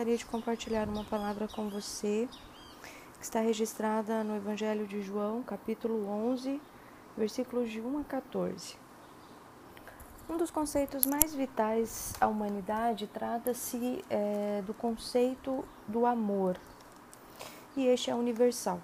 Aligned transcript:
gostaria 0.00 0.16
de 0.16 0.24
compartilhar 0.24 0.88
uma 0.88 1.04
palavra 1.04 1.46
com 1.46 1.68
você 1.68 2.26
que 3.18 3.22
está 3.22 3.40
registrada 3.40 4.24
no 4.24 4.34
Evangelho 4.34 4.86
de 4.86 5.02
João, 5.02 5.42
capítulo 5.42 6.08
11, 6.08 6.58
versículos 7.18 7.70
de 7.70 7.82
1 7.82 7.98
a 7.98 8.04
14. 8.04 8.76
Um 10.26 10.38
dos 10.38 10.50
conceitos 10.50 11.04
mais 11.04 11.34
vitais 11.34 12.14
à 12.18 12.26
humanidade 12.28 13.08
trata-se 13.08 14.02
é, 14.08 14.62
do 14.66 14.72
conceito 14.72 15.62
do 15.86 16.06
amor, 16.06 16.56
e 17.76 17.86
este 17.86 18.10
é 18.10 18.14
universal. 18.14 18.80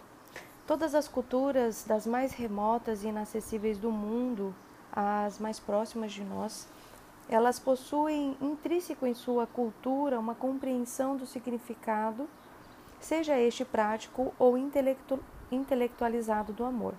Todas 0.66 0.94
as 0.94 1.08
culturas, 1.08 1.82
das 1.84 2.06
mais 2.06 2.32
remotas 2.32 3.04
e 3.04 3.08
inacessíveis 3.08 3.78
do 3.78 3.90
mundo 3.90 4.54
às 4.92 5.38
mais 5.38 5.58
próximas 5.58 6.12
de 6.12 6.22
nós, 6.22 6.68
elas 7.28 7.58
possuem 7.58 8.36
intrínseco 8.40 9.06
em 9.06 9.14
sua 9.14 9.46
cultura 9.46 10.18
uma 10.18 10.34
compreensão 10.34 11.16
do 11.16 11.26
significado, 11.26 12.28
seja 13.00 13.38
este 13.38 13.64
prático 13.64 14.32
ou 14.38 14.56
intelectu 14.56 15.18
intelectualizado 15.50 16.52
do 16.52 16.64
amor. 16.64 16.94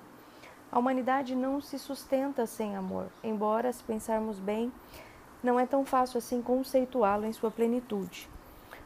A 0.71 0.79
humanidade 0.79 1.35
não 1.35 1.61
se 1.61 1.79
sustenta 1.79 2.45
sem 2.45 2.75
amor, 2.75 3.07
embora, 3.23 3.71
se 3.71 3.83
pensarmos 3.83 4.39
bem, 4.39 4.71
não 5.41 5.59
é 5.59 5.65
tão 5.65 5.85
fácil 5.85 6.17
assim 6.17 6.41
conceituá-lo 6.41 7.25
em 7.25 7.33
sua 7.33 7.51
plenitude. 7.51 8.29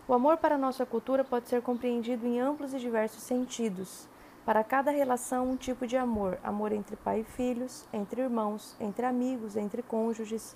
O 0.08 0.14
amor 0.14 0.38
para 0.38 0.58
nossa 0.58 0.86
cultura 0.86 1.24
pode 1.24 1.48
ser 1.48 1.62
compreendido 1.62 2.28
em 2.28 2.40
amplos 2.40 2.74
e 2.74 2.80
diversos 2.80 3.24
sentidos. 3.24 4.08
Para 4.46 4.64
cada 4.64 4.92
relação, 4.92 5.50
um 5.50 5.56
tipo 5.56 5.88
de 5.88 5.96
amor: 5.96 6.38
amor 6.44 6.72
entre 6.72 6.96
pai 6.96 7.22
e 7.22 7.24
filhos, 7.24 7.86
entre 7.94 8.22
irmãos, 8.22 8.76
entre 8.80 9.06
amigos, 9.06 9.56
entre 9.56 9.82
cônjuges, 9.82 10.56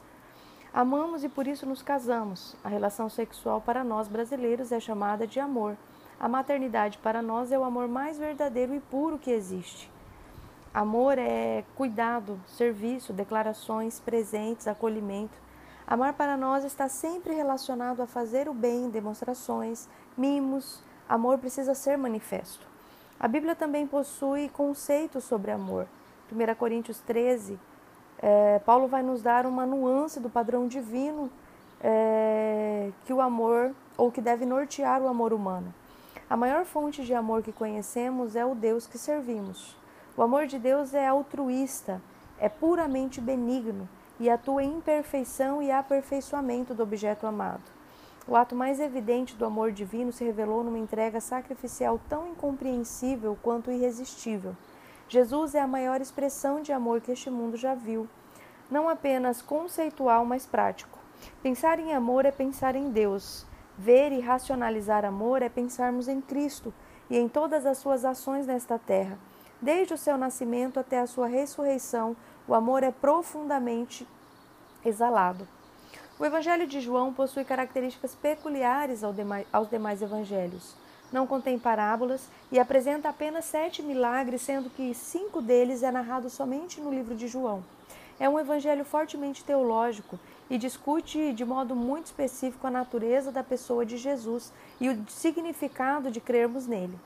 Amamos 0.76 1.24
e 1.24 1.30
por 1.30 1.48
isso 1.48 1.66
nos 1.66 1.82
casamos. 1.82 2.54
A 2.62 2.68
relação 2.68 3.08
sexual 3.08 3.62
para 3.62 3.82
nós 3.82 4.10
brasileiros 4.10 4.74
é 4.74 4.80
chamada 4.82 5.26
de 5.26 5.40
amor. 5.40 5.78
A 6.20 6.28
maternidade 6.28 6.98
para 6.98 7.22
nós 7.22 7.50
é 7.50 7.58
o 7.58 7.64
amor 7.64 7.88
mais 7.88 8.18
verdadeiro 8.18 8.76
e 8.76 8.82
puro 8.82 9.18
que 9.18 9.32
existe. 9.32 9.90
Amor 10.74 11.18
é 11.18 11.64
cuidado, 11.76 12.38
serviço, 12.46 13.14
declarações, 13.14 14.02
presentes, 14.02 14.68
acolhimento. 14.68 15.38
Amar 15.88 16.12
para 16.12 16.36
nós 16.36 16.66
está 16.66 16.90
sempre 16.90 17.34
relacionado 17.34 18.02
a 18.02 18.06
fazer 18.06 18.50
o 18.50 18.54
bem, 18.54 18.90
demonstrações, 18.90 19.88
mimos. 20.18 20.84
Amor 21.08 21.38
precisa 21.38 21.74
ser 21.74 21.98
manifesto. 21.98 22.68
A 23.18 23.30
Bíblia 23.30 23.56
também 23.56 23.88
possui 23.88 24.50
conceitos 24.50 25.24
sobre 25.24 25.52
amor. 25.52 25.88
1 26.30 26.54
Coríntios 26.56 27.00
13 27.00 27.58
é, 28.28 28.58
Paulo 28.58 28.88
vai 28.88 29.04
nos 29.04 29.22
dar 29.22 29.46
uma 29.46 29.68
nuance 29.68 30.20
do 30.20 30.32
padrão 30.32 30.68
divino 30.68 31.30
é, 31.80 32.90
que 33.06 33.14
o 33.14 33.22
amor, 33.22 33.72
ou 33.96 34.12
que 34.12 34.20
deve 34.20 34.48
nortear 34.48 35.00
o 35.00 35.08
amor 35.08 35.32
humano. 35.32 35.72
A 36.28 36.36
maior 36.36 36.66
fonte 36.66 37.06
de 37.06 37.14
amor 37.14 37.44
que 37.44 37.52
conhecemos 37.52 38.36
é 38.36 38.44
o 38.44 38.56
Deus 38.56 38.88
que 38.88 38.98
servimos. 38.98 39.78
O 40.18 40.24
amor 40.24 40.48
de 40.48 40.58
Deus 40.58 40.96
é 40.96 41.06
altruísta, 41.06 42.02
é 42.40 42.50
puramente 42.50 43.22
benigno 43.22 43.88
e 44.20 44.28
atua 44.28 44.64
em 44.64 44.78
imperfeição 44.78 45.62
e 45.62 45.70
aperfeiçoamento 45.70 46.74
do 46.74 46.82
objeto 46.82 47.28
amado. 47.28 47.62
O 48.28 48.36
ato 48.36 48.56
mais 48.56 48.80
evidente 48.80 49.36
do 49.36 49.46
amor 49.46 49.72
divino 49.72 50.12
se 50.12 50.24
revelou 50.24 50.64
numa 50.64 50.80
entrega 50.80 51.22
sacrificial 51.22 52.00
tão 52.10 52.30
incompreensível 52.30 53.38
quanto 53.44 53.70
irresistível. 53.70 54.56
Jesus 55.08 55.54
é 55.54 55.62
a 55.62 55.68
maior 55.68 56.02
expressão 56.02 56.62
de 56.62 56.74
amor 56.74 57.00
que 57.00 57.12
este 57.12 57.30
mundo 57.30 57.56
já 57.56 57.76
viu, 57.76 58.08
não 58.72 58.90
apenas 58.90 59.40
conceitual, 59.40 60.26
mas 60.26 60.48
prático. 60.48 60.98
Pensar 61.44 61.80
em 61.80 61.94
amor 61.94 62.26
é 62.26 62.32
pensar 62.32 62.76
em 62.76 62.90
Deus. 62.90 63.46
Ver 63.78 64.12
e 64.12 64.20
racionalizar 64.20 65.06
amor 65.06 65.44
é 65.44 65.50
pensarmos 65.50 66.08
em 66.08 66.20
Cristo 66.22 66.74
e 67.10 67.18
em 67.18 67.30
todas 67.30 67.66
as 67.68 67.78
suas 67.78 68.04
ações 68.04 68.48
nesta 68.48 68.80
terra. 68.80 69.18
Desde 69.62 69.94
o 69.94 69.98
seu 69.98 70.18
nascimento 70.18 70.80
até 70.80 71.00
a 71.00 71.08
sua 71.08 71.28
ressurreição, 71.28 72.16
o 72.48 72.56
amor 72.56 72.82
é 72.82 72.92
profundamente 72.92 74.08
exalado. 74.84 75.48
O 76.18 76.26
Evangelho 76.26 76.66
de 76.66 76.80
João 76.80 77.14
possui 77.14 77.44
características 77.44 78.16
peculiares 78.16 79.04
aos 79.04 79.70
demais 79.70 80.02
evangelhos 80.02 80.76
não 81.12 81.28
contém 81.28 81.58
parábolas 81.58 82.30
e 82.52 82.60
apresenta 82.60 83.10
apenas 83.10 83.46
sete 83.46 83.82
milagres, 83.82 84.42
sendo 84.42 84.70
que 84.70 84.94
cinco 84.94 85.42
deles 85.42 85.84
é 85.84 85.92
narrado 85.92 86.30
somente 86.30 86.82
no 86.82 86.92
livro 86.92 87.16
de 87.16 87.28
João. 87.28 87.64
É 88.20 88.30
um 88.30 88.40
evangelho 88.40 88.86
fortemente 88.86 89.44
teológico 89.44 90.20
e 90.50 90.58
discute 90.58 91.34
de 91.34 91.44
modo 91.44 91.76
muito 91.76 92.06
específico 92.06 92.68
a 92.68 92.72
natureza 92.72 93.32
da 93.32 93.44
pessoa 93.44 93.86
de 93.86 93.98
Jesus 93.98 94.52
e 94.80 94.90
o 94.90 95.06
significado 95.10 96.12
de 96.12 96.22
crermos 96.22 96.68
nele. 96.68 96.98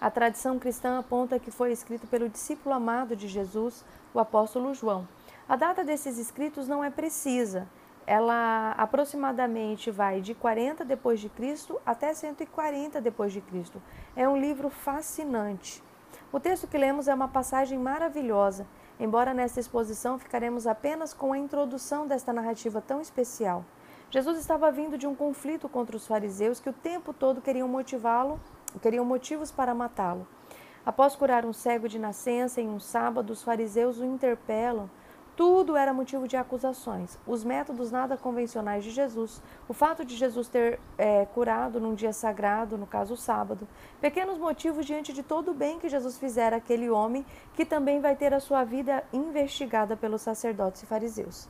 A 0.00 0.10
tradição 0.10 0.58
cristã 0.58 0.98
aponta 0.98 1.38
que 1.38 1.50
foi 1.50 1.72
escrito 1.72 2.06
pelo 2.06 2.28
discípulo 2.28 2.74
amado 2.74 3.16
de 3.16 3.26
Jesus, 3.26 3.84
o 4.14 4.20
apóstolo 4.20 4.74
João. 4.74 5.08
A 5.48 5.56
data 5.56 5.82
desses 5.82 6.18
escritos 6.18 6.68
não 6.68 6.84
é 6.84 6.90
precisa, 6.90 7.66
ela 8.08 8.72
aproximadamente 8.78 9.90
vai 9.90 10.22
de 10.22 10.34
40 10.34 10.82
depois 10.82 11.20
de 11.20 11.28
Cristo 11.28 11.78
até 11.84 12.14
140 12.14 13.02
depois 13.02 13.34
de 13.34 13.42
Cristo. 13.42 13.82
É 14.16 14.26
um 14.26 14.40
livro 14.40 14.70
fascinante. 14.70 15.82
O 16.32 16.40
texto 16.40 16.66
que 16.66 16.78
lemos 16.78 17.06
é 17.06 17.12
uma 17.12 17.28
passagem 17.28 17.78
maravilhosa, 17.78 18.66
embora 18.98 19.34
nesta 19.34 19.60
exposição 19.60 20.18
ficaremos 20.18 20.66
apenas 20.66 21.12
com 21.12 21.34
a 21.34 21.38
introdução 21.38 22.06
desta 22.06 22.32
narrativa 22.32 22.80
tão 22.80 23.02
especial. 23.02 23.62
Jesus 24.10 24.38
estava 24.38 24.72
vindo 24.72 24.96
de 24.96 25.06
um 25.06 25.14
conflito 25.14 25.68
contra 25.68 25.94
os 25.94 26.06
fariseus 26.06 26.58
que 26.58 26.70
o 26.70 26.72
tempo 26.72 27.12
todo 27.12 27.42
queriam 27.42 27.68
motivá-lo, 27.68 28.40
queriam 28.80 29.04
motivos 29.04 29.52
para 29.52 29.74
matá-lo. 29.74 30.26
Após 30.84 31.14
curar 31.14 31.44
um 31.44 31.52
cego 31.52 31.86
de 31.86 31.98
nascença 31.98 32.58
em 32.58 32.70
um 32.70 32.80
sábado, 32.80 33.34
os 33.34 33.42
fariseus 33.42 33.98
o 33.98 34.04
interpelam 34.06 34.88
tudo 35.38 35.76
era 35.76 35.94
motivo 35.94 36.26
de 36.26 36.36
acusações. 36.36 37.16
Os 37.24 37.44
métodos 37.44 37.92
nada 37.92 38.16
convencionais 38.16 38.82
de 38.82 38.90
Jesus, 38.90 39.40
o 39.68 39.72
fato 39.72 40.04
de 40.04 40.16
Jesus 40.16 40.48
ter 40.48 40.80
é, 40.98 41.26
curado 41.26 41.78
num 41.78 41.94
dia 41.94 42.12
sagrado, 42.12 42.76
no 42.76 42.88
caso 42.88 43.14
o 43.14 43.16
sábado, 43.16 43.68
pequenos 44.00 44.36
motivos 44.36 44.84
diante 44.84 45.12
de 45.12 45.22
todo 45.22 45.52
o 45.52 45.54
bem 45.54 45.78
que 45.78 45.88
Jesus 45.88 46.18
fizera 46.18 46.56
àquele 46.56 46.90
homem, 46.90 47.24
que 47.54 47.64
também 47.64 48.00
vai 48.00 48.16
ter 48.16 48.34
a 48.34 48.40
sua 48.40 48.64
vida 48.64 49.04
investigada 49.12 49.96
pelos 49.96 50.22
sacerdotes 50.22 50.82
e 50.82 50.86
fariseus. 50.86 51.48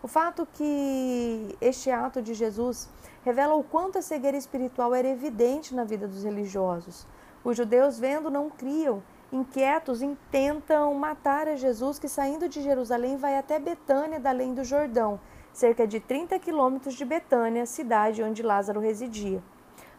O 0.00 0.06
fato 0.06 0.46
que 0.52 1.56
este 1.60 1.90
ato 1.90 2.22
de 2.22 2.34
Jesus 2.34 2.88
revela 3.24 3.54
o 3.56 3.64
quanto 3.64 3.98
a 3.98 4.02
cegueira 4.02 4.36
espiritual 4.36 4.94
era 4.94 5.08
evidente 5.08 5.74
na 5.74 5.82
vida 5.82 6.06
dos 6.06 6.22
religiosos. 6.22 7.04
Os 7.42 7.56
judeus, 7.56 7.98
vendo, 7.98 8.30
não 8.30 8.48
criam 8.48 9.02
inquietos, 9.32 10.02
intentam 10.02 10.94
matar 10.94 11.48
a 11.48 11.56
Jesus, 11.56 11.98
que 11.98 12.08
saindo 12.08 12.48
de 12.48 12.62
Jerusalém 12.62 13.16
vai 13.16 13.36
até 13.36 13.58
Betânia, 13.58 14.20
da 14.20 14.30
além 14.30 14.54
do 14.54 14.64
Jordão, 14.64 15.18
cerca 15.52 15.86
de 15.86 16.00
30 16.00 16.38
quilômetros 16.38 16.94
de 16.94 17.04
Betânia, 17.04 17.66
cidade 17.66 18.22
onde 18.22 18.42
Lázaro 18.42 18.80
residia. 18.80 19.42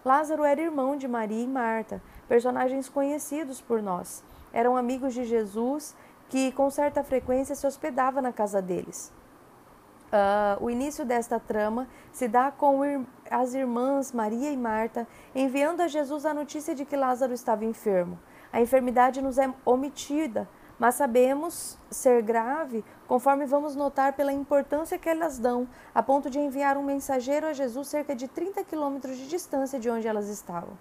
Lázaro 0.04 0.44
era 0.44 0.62
irmão 0.62 0.96
de 0.96 1.08
Maria 1.08 1.44
e 1.44 1.48
Marta, 1.48 2.02
personagens 2.28 2.88
conhecidos 2.88 3.60
por 3.60 3.82
nós. 3.82 4.24
Eram 4.54 4.78
amigos 4.78 5.14
de 5.14 5.26
Jesus 5.26 5.96
que, 6.30 6.52
com 6.52 6.70
certa 6.70 7.04
frequência, 7.04 7.56
se 7.56 7.66
hospedava 7.66 8.22
na 8.22 8.32
casa 8.32 8.62
deles. 8.62 9.12
Uh, 10.06 10.64
o 10.64 10.70
início 10.70 11.04
desta 11.04 11.40
trama 11.40 11.88
se 12.12 12.28
dá 12.28 12.52
com 12.52 13.06
as 13.30 13.54
irmãs 13.54 14.12
Maria 14.12 14.52
e 14.52 14.56
Marta 14.56 15.08
enviando 15.34 15.82
a 15.82 15.88
Jesus 15.88 16.26
a 16.26 16.34
notícia 16.34 16.76
de 16.76 16.86
que 16.86 16.96
Lázaro 16.96 17.34
estava 17.34 17.66
enfermo. 17.66 18.18
A 18.56 18.62
enfermidade 18.62 19.22
nos 19.22 19.38
é 19.38 19.54
omitida, 19.66 20.48
mas 20.80 20.96
sabemos 20.96 21.78
ser 21.92 22.22
grave 22.22 22.86
conforme 23.06 23.46
vamos 23.46 23.76
notar 23.76 24.14
pela 24.14 24.32
importância 24.32 24.98
que 24.98 25.10
elas 25.10 25.38
dão, 25.38 25.68
a 25.94 26.02
ponto 26.02 26.30
de 26.30 26.40
enviar 26.40 26.78
um 26.78 26.84
mensageiro 26.84 27.48
a 27.48 27.52
Jesus 27.52 27.90
cerca 27.90 28.16
de 28.16 28.30
30 28.30 28.64
quilômetros 28.64 29.18
de 29.18 29.28
distância 29.28 29.78
de 29.78 29.90
onde 29.90 30.08
elas 30.08 30.30
estavam. 30.30 30.78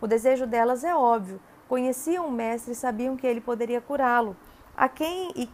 O 0.00 0.06
desejo 0.06 0.46
delas 0.46 0.84
é 0.84 0.94
óbvio. 0.94 1.38
Conheciam 1.68 2.28
o 2.28 2.32
Mestre 2.32 2.72
e 2.72 2.74
sabiam 2.74 3.14
que 3.14 3.26
ele 3.26 3.42
poderia 3.42 3.82
curá-lo. 3.82 4.34
A 4.74 4.88
quem 4.88 5.30
e 5.36 5.50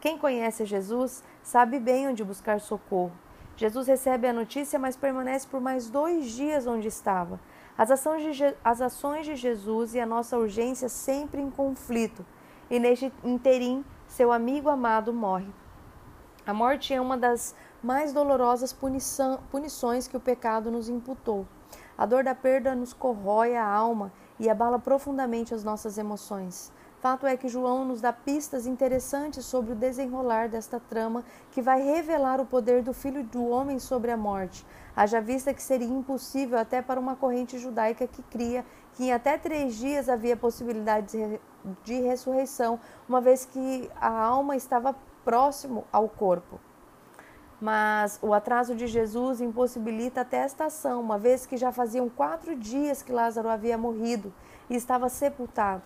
quem 0.00 0.16
conhece 0.16 0.64
Jesus 0.64 1.24
sabe 1.42 1.80
bem 1.80 2.06
onde 2.06 2.22
buscar 2.22 2.60
socorro. 2.60 3.10
Jesus 3.56 3.88
recebe 3.88 4.28
a 4.28 4.32
notícia, 4.32 4.78
mas 4.78 4.96
permanece 4.96 5.48
por 5.48 5.60
mais 5.60 5.90
dois 5.90 6.26
dias 6.30 6.68
onde 6.68 6.86
estava. 6.86 7.40
As 7.78 7.90
ações, 7.90 8.36
de, 8.36 8.54
as 8.64 8.80
ações 8.80 9.26
de 9.26 9.36
Jesus 9.36 9.94
e 9.94 10.00
a 10.00 10.06
nossa 10.06 10.38
urgência 10.38 10.88
sempre 10.88 11.40
em 11.40 11.50
conflito, 11.50 12.24
e 12.70 12.78
neste 12.78 13.12
interim, 13.22 13.84
seu 14.08 14.32
amigo 14.32 14.68
amado 14.68 15.12
morre. 15.12 15.52
A 16.46 16.54
morte 16.54 16.94
é 16.94 17.00
uma 17.00 17.18
das 17.18 17.54
mais 17.82 18.12
dolorosas 18.12 18.72
punição, 18.72 19.40
punições 19.50 20.08
que 20.08 20.16
o 20.16 20.20
pecado 20.20 20.70
nos 20.70 20.88
imputou. 20.88 21.46
A 21.98 22.06
dor 22.06 22.24
da 22.24 22.34
perda 22.34 22.74
nos 22.74 22.92
corrói 22.92 23.56
a 23.56 23.66
alma 23.66 24.12
e 24.38 24.48
abala 24.48 24.78
profundamente 24.78 25.54
as 25.54 25.64
nossas 25.64 25.98
emoções. 25.98 26.72
Fato 27.00 27.26
é 27.26 27.36
que 27.36 27.48
João 27.48 27.84
nos 27.84 28.00
dá 28.00 28.12
pistas 28.12 28.66
interessantes 28.66 29.44
sobre 29.44 29.72
o 29.72 29.76
desenrolar 29.76 30.48
desta 30.48 30.80
trama 30.80 31.24
que 31.50 31.60
vai 31.60 31.80
revelar 31.82 32.40
o 32.40 32.46
poder 32.46 32.82
do 32.82 32.92
Filho 32.92 33.22
do 33.22 33.46
Homem 33.46 33.78
sobre 33.78 34.10
a 34.10 34.16
morte. 34.16 34.66
Haja 34.96 35.20
vista 35.20 35.52
que 35.52 35.62
seria 35.62 35.86
impossível 35.86 36.58
até 36.58 36.80
para 36.80 36.98
uma 36.98 37.14
corrente 37.14 37.58
judaica 37.58 38.06
que 38.06 38.22
cria 38.22 38.64
que 38.94 39.04
em 39.04 39.12
até 39.12 39.36
três 39.36 39.74
dias 39.74 40.08
havia 40.08 40.34
possibilidade 40.34 41.38
de 41.84 42.00
ressurreição, 42.00 42.80
uma 43.06 43.20
vez 43.20 43.44
que 43.44 43.90
a 44.00 44.10
alma 44.10 44.56
estava 44.56 44.96
próximo 45.22 45.84
ao 45.92 46.08
corpo. 46.08 46.58
Mas 47.60 48.18
o 48.22 48.32
atraso 48.32 48.74
de 48.74 48.86
Jesus 48.86 49.42
impossibilita 49.42 50.22
até 50.22 50.38
esta 50.38 50.66
ação, 50.66 51.00
uma 51.00 51.18
vez 51.18 51.44
que 51.44 51.58
já 51.58 51.70
faziam 51.70 52.08
quatro 52.08 52.56
dias 52.56 53.02
que 53.02 53.12
Lázaro 53.12 53.50
havia 53.50 53.76
morrido 53.76 54.32
e 54.70 54.76
estava 54.76 55.10
sepultado. 55.10 55.82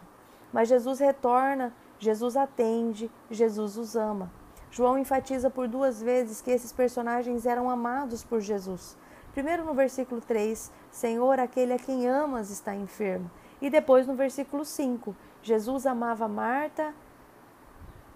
Mas 0.52 0.68
Jesus 0.68 1.00
retorna, 1.00 1.72
Jesus 1.98 2.36
atende, 2.36 3.10
Jesus 3.28 3.76
os 3.76 3.96
ama. 3.96 4.30
João 4.70 4.98
enfatiza 4.98 5.50
por 5.50 5.66
duas 5.66 6.00
vezes 6.00 6.40
que 6.40 6.50
esses 6.50 6.72
personagens 6.72 7.44
eram 7.44 7.68
amados 7.68 8.22
por 8.22 8.40
Jesus. 8.40 8.96
Primeiro 9.32 9.64
no 9.64 9.74
versículo 9.74 10.20
3, 10.20 10.70
Senhor, 10.90 11.38
aquele 11.38 11.72
a 11.72 11.78
quem 11.78 12.08
amas 12.08 12.50
está 12.50 12.74
enfermo. 12.74 13.30
E 13.60 13.68
depois 13.68 14.06
no 14.06 14.14
versículo 14.14 14.64
5, 14.64 15.14
Jesus 15.42 15.86
amava 15.86 16.28
Marta, 16.28 16.94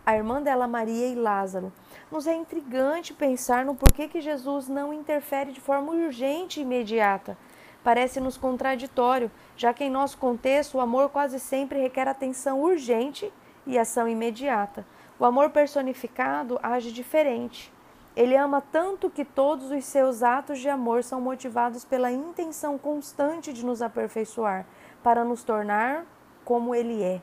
a 0.07 0.15
irmã 0.15 0.43
dela 0.43 0.69
Maria 0.69 1.09
e 1.09 1.15
Lázaro. 1.15 1.73
Nos 2.11 2.27
é 2.27 2.35
intrigante 2.35 3.13
pensar 3.13 3.65
no 3.65 3.75
porquê 3.75 4.07
que 4.07 4.21
Jesus 4.21 4.69
não 4.69 4.93
interfere 4.93 5.53
de 5.53 5.61
forma 5.61 5.93
urgente 5.93 6.61
e 6.61 6.63
imediata. 6.63 7.37
Parece-nos 7.83 8.37
contraditório, 8.37 9.31
já 9.57 9.75
que 9.75 9.85
em 9.85 9.91
nosso 9.91 10.19
contexto 10.19 10.77
o 10.77 10.81
amor 10.81 11.11
quase 11.11 11.39
sempre 11.41 11.81
requer 11.81 12.09
atenção 12.09 12.63
urgente 12.63 13.33
e 13.67 13.79
ação 13.79 14.09
imediata. 14.09 14.87
O 15.19 15.25
amor 15.25 15.51
personificado 15.51 16.59
age 16.61 16.91
diferente. 16.91 17.73
Ele 18.17 18.37
ama 18.37 18.61
tanto 18.61 19.09
que 19.09 19.25
todos 19.25 19.71
os 19.71 19.85
seus 19.85 20.23
atos 20.23 20.59
de 20.59 20.69
amor 20.69 21.05
são 21.05 21.21
motivados 21.21 21.85
pela 21.85 22.11
intenção 22.11 22.77
constante 22.77 23.53
de 23.53 23.65
nos 23.65 23.81
aperfeiçoar, 23.81 24.67
para 25.03 25.25
nos 25.25 25.45
tornar 25.45 26.05
como 26.45 26.75
ele 26.75 27.03
é. 27.03 27.21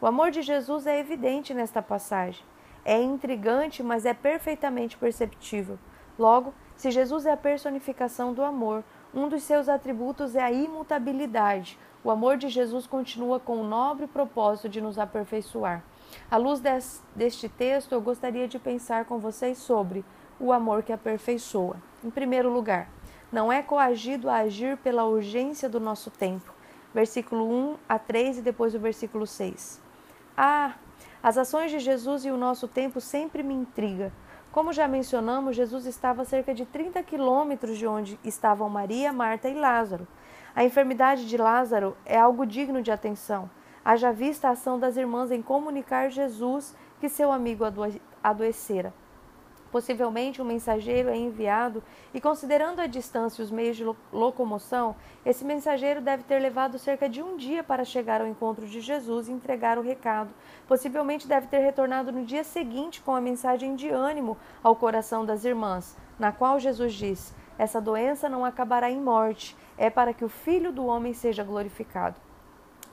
O 0.00 0.06
amor 0.06 0.30
de 0.30 0.42
Jesus 0.42 0.86
é 0.86 0.98
evidente 0.98 1.54
nesta 1.54 1.82
passagem. 1.82 2.44
É 2.84 3.00
intrigante, 3.00 3.82
mas 3.82 4.04
é 4.04 4.12
perfeitamente 4.12 4.96
perceptível. 4.96 5.78
Logo, 6.18 6.52
se 6.76 6.90
Jesus 6.90 7.24
é 7.24 7.32
a 7.32 7.36
personificação 7.36 8.34
do 8.34 8.42
amor, 8.42 8.84
um 9.14 9.28
dos 9.28 9.42
seus 9.42 9.68
atributos 9.68 10.36
é 10.36 10.42
a 10.42 10.52
imutabilidade. 10.52 11.78
O 12.02 12.10
amor 12.10 12.36
de 12.36 12.48
Jesus 12.48 12.86
continua 12.86 13.40
com 13.40 13.56
o 13.56 13.64
nobre 13.64 14.06
propósito 14.06 14.68
de 14.68 14.80
nos 14.80 14.98
aperfeiçoar. 14.98 15.82
À 16.30 16.36
luz 16.36 16.60
deste 17.14 17.48
texto, 17.48 17.92
eu 17.92 18.00
gostaria 18.00 18.48
de 18.48 18.58
pensar 18.58 19.04
com 19.04 19.18
vocês 19.18 19.58
sobre 19.58 20.04
o 20.38 20.52
amor 20.52 20.82
que 20.82 20.92
aperfeiçoa. 20.92 21.76
Em 22.02 22.10
primeiro 22.10 22.52
lugar, 22.52 22.88
não 23.32 23.52
é 23.52 23.62
coagido 23.62 24.28
a 24.28 24.36
agir 24.36 24.76
pela 24.78 25.04
urgência 25.04 25.68
do 25.68 25.80
nosso 25.80 26.10
tempo. 26.10 26.52
Versículo 26.92 27.50
1 27.50 27.76
a 27.88 27.98
3 27.98 28.38
e 28.38 28.42
depois 28.42 28.74
o 28.74 28.78
versículo 28.78 29.26
6. 29.26 29.80
Ah, 30.36 30.74
as 31.22 31.38
ações 31.38 31.70
de 31.70 31.78
Jesus 31.78 32.24
e 32.24 32.30
o 32.30 32.36
nosso 32.36 32.68
tempo 32.68 33.00
sempre 33.00 33.42
me 33.42 33.54
intriga. 33.54 34.12
Como 34.52 34.72
já 34.72 34.86
mencionamos, 34.86 35.56
Jesus 35.56 35.84
estava 35.84 36.22
a 36.22 36.24
cerca 36.24 36.54
de 36.54 36.64
30 36.64 37.02
quilômetros 37.02 37.76
de 37.76 37.86
onde 37.86 38.16
estavam 38.22 38.68
Maria, 38.68 39.12
Marta 39.12 39.48
e 39.48 39.54
Lázaro. 39.54 40.06
A 40.54 40.62
enfermidade 40.62 41.26
de 41.26 41.36
Lázaro 41.36 41.96
é 42.06 42.16
algo 42.16 42.46
digno 42.46 42.80
de 42.80 42.92
atenção. 42.92 43.50
Haja 43.84 44.12
vista 44.12 44.48
a 44.48 44.52
ação 44.52 44.78
das 44.78 44.96
irmãs 44.96 45.30
em 45.30 45.42
comunicar 45.42 46.10
Jesus 46.10 46.74
que 47.00 47.08
seu 47.08 47.30
amigo 47.30 47.64
adoecera. 48.22 48.94
Possivelmente 49.70 50.40
um 50.40 50.44
mensageiro 50.44 51.08
é 51.08 51.16
enviado 51.16 51.82
e, 52.14 52.20
considerando 52.20 52.78
a 52.80 52.86
distância 52.86 53.42
e 53.42 53.44
os 53.44 53.50
meios 53.50 53.76
de 53.76 53.84
locomoção, 54.12 54.94
esse 55.26 55.44
mensageiro 55.44 56.00
deve 56.00 56.22
ter 56.22 56.38
levado 56.38 56.78
cerca 56.78 57.08
de 57.08 57.20
um 57.20 57.36
dia 57.36 57.62
para 57.64 57.84
chegar 57.84 58.20
ao 58.20 58.26
encontro 58.28 58.66
de 58.66 58.80
Jesus 58.80 59.28
e 59.28 59.32
entregar 59.32 59.76
o 59.76 59.82
recado. 59.82 60.32
Possivelmente 60.68 61.26
deve 61.26 61.48
ter 61.48 61.58
retornado 61.58 62.12
no 62.12 62.24
dia 62.24 62.44
seguinte 62.44 63.02
com 63.02 63.16
a 63.16 63.20
mensagem 63.20 63.74
de 63.74 63.88
ânimo 63.90 64.38
ao 64.62 64.76
coração 64.76 65.26
das 65.26 65.44
irmãs, 65.44 65.96
na 66.20 66.30
qual 66.30 66.60
Jesus 66.60 66.94
diz: 66.94 67.34
Essa 67.58 67.80
doença 67.80 68.28
não 68.28 68.44
acabará 68.44 68.88
em 68.88 69.00
morte, 69.00 69.56
é 69.76 69.90
para 69.90 70.14
que 70.14 70.24
o 70.24 70.28
Filho 70.28 70.70
do 70.70 70.86
Homem 70.86 71.12
seja 71.12 71.42
glorificado. 71.42 72.14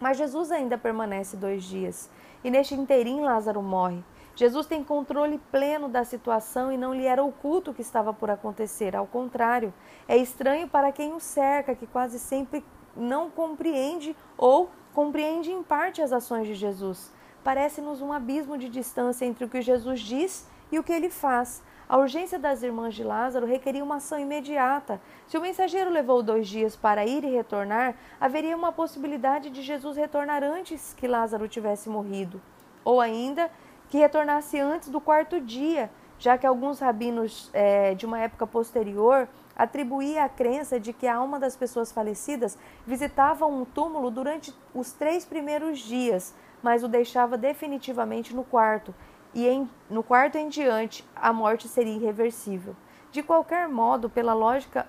Mas 0.02 0.18
Jesus 0.18 0.52
ainda 0.52 0.80
permanece 0.80 1.38
dois 1.38 1.64
dias, 1.64 2.10
e 2.44 2.50
neste 2.50 2.74
inteirinho 2.74 3.24
Lázaro 3.24 3.62
morre. 3.62 4.04
Jesus 4.36 4.66
tem 4.66 4.84
controle 4.84 5.40
pleno 5.52 5.88
da 5.88 6.04
situação 6.04 6.72
e 6.72 6.78
não 6.78 6.94
lhe 6.94 7.06
era 7.06 7.24
oculto 7.24 7.70
o 7.70 7.74
que 7.74 7.82
estava 7.82 8.12
por 8.12 8.32
acontecer. 8.32 8.96
Ao 8.96 9.06
contrário, 9.06 9.72
é 10.08 10.18
estranho 10.18 10.68
para 10.68 10.92
quem 10.92 11.14
o 11.14 11.20
cerca, 11.20 11.76
que 11.76 11.86
quase 11.86 12.18
sempre 12.18 12.66
não 12.96 13.30
compreende 13.30 14.16
ou 14.38 14.72
compreende 14.94 15.52
em 15.52 15.62
parte 15.62 16.02
as 16.02 16.12
ações 16.12 16.48
de 16.48 16.56
Jesus. 16.56 17.12
Parece-nos 17.44 18.02
um 18.02 18.12
abismo 18.12 18.58
de 18.58 18.70
distância 18.70 19.26
entre 19.26 19.46
o 19.46 19.50
que 19.50 19.62
Jesus 19.62 20.00
diz 20.00 20.48
e 20.72 20.80
o 20.80 20.84
que 20.84 20.94
ele 20.94 21.10
faz. 21.10 21.62
A 21.92 21.98
urgência 21.98 22.40
das 22.40 22.64
irmãs 22.64 22.96
de 22.96 23.04
Lázaro 23.04 23.46
requeria 23.46 23.84
uma 23.84 23.98
ação 23.98 24.18
imediata. 24.18 25.02
Se 25.28 25.38
o 25.38 25.42
mensageiro 25.42 25.90
levou 25.90 26.24
dois 26.24 26.48
dias 26.48 26.74
para 26.74 27.06
ir 27.06 27.22
e 27.26 27.36
retornar, 27.36 27.96
haveria 28.18 28.56
uma 28.56 28.72
possibilidade 28.72 29.50
de 29.50 29.62
Jesus 29.62 29.98
retornar 29.98 30.42
antes 30.42 30.94
que 30.94 31.06
Lázaro 31.06 31.50
tivesse 31.50 31.90
morrido. 31.90 32.42
Ou 32.86 33.02
ainda, 33.02 33.52
que 33.90 33.98
retornasse 33.98 34.58
antes 34.58 34.88
do 34.88 35.02
quarto 35.02 35.42
dia, 35.42 35.92
já 36.18 36.38
que 36.38 36.48
alguns 36.48 36.80
rabinos 36.80 37.50
é, 37.52 37.94
de 37.94 38.06
uma 38.06 38.20
época 38.20 38.48
posterior 38.48 39.28
atribuíam 39.54 40.24
a 40.24 40.30
crença 40.30 40.80
de 40.80 40.94
que 40.94 41.06
a 41.06 41.16
alma 41.16 41.38
das 41.38 41.58
pessoas 41.58 41.92
falecidas 41.92 42.58
visitava 42.88 43.46
um 43.46 43.66
túmulo 43.66 44.10
durante 44.10 44.56
os 44.74 44.94
três 44.94 45.26
primeiros 45.26 45.80
dias, 45.80 46.34
mas 46.64 46.86
o 46.86 46.88
deixava 46.88 47.38
definitivamente 47.38 48.34
no 48.34 48.46
quarto, 48.46 48.96
e 49.34 49.48
em, 49.48 49.70
no 49.90 50.04
quarto 50.04 50.38
em 50.38 50.50
diante 50.50 51.08
a 51.16 51.32
morte 51.32 51.68
seria 51.68 51.96
irreversível. 51.96 52.76
De 53.12 53.22
qualquer 53.22 53.68
modo, 53.68 54.10
pela 54.10 54.34
lógica, 54.34 54.88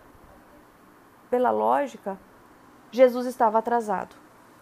pela 1.31 1.51
lógica, 1.51 2.19
Jesus 2.91 3.27
estava 3.27 3.59
atrasado. 3.59 4.15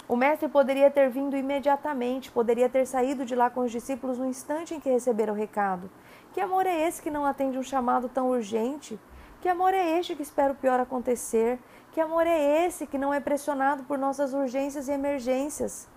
O 0.09 0.17
mestre 0.17 0.49
poderia 0.49 0.91
ter 0.91 1.09
vindo 1.09 1.37
imediatamente, 1.37 2.33
poderia 2.33 2.69
ter 2.69 2.85
saído 2.85 3.25
de 3.25 3.37
lá 3.37 3.49
com 3.49 3.61
os 3.61 3.71
discípulos 3.71 4.19
no 4.19 4.26
instante 4.26 4.75
em 4.75 4.81
que 4.81 4.90
receberam 4.90 5.35
o 5.35 5.37
recado. 5.37 5.88
Que 6.33 6.40
amor 6.40 6.66
é 6.66 6.88
esse 6.88 7.00
que 7.00 7.11
não 7.11 7.25
atende 7.25 7.59
um 7.59 7.62
chamado 7.62 8.09
tão 8.09 8.28
urgente? 8.28 8.99
Que 9.40 9.49
amor 9.49 9.73
é 9.73 9.99
este 9.99 10.16
que 10.16 10.23
espera 10.23 10.52
o 10.52 10.57
pior 10.57 10.81
acontecer? 10.81 11.59
Que 11.93 12.00
amor 12.00 12.26
é 12.26 12.66
esse 12.66 12.87
que 12.87 12.99
não 12.99 13.14
é 13.14 13.21
pressionado 13.21 13.85
por 13.85 13.99
nossas 13.99 14.35
urgências 14.35 14.88
e 14.88 14.93
emergências? 14.93 15.88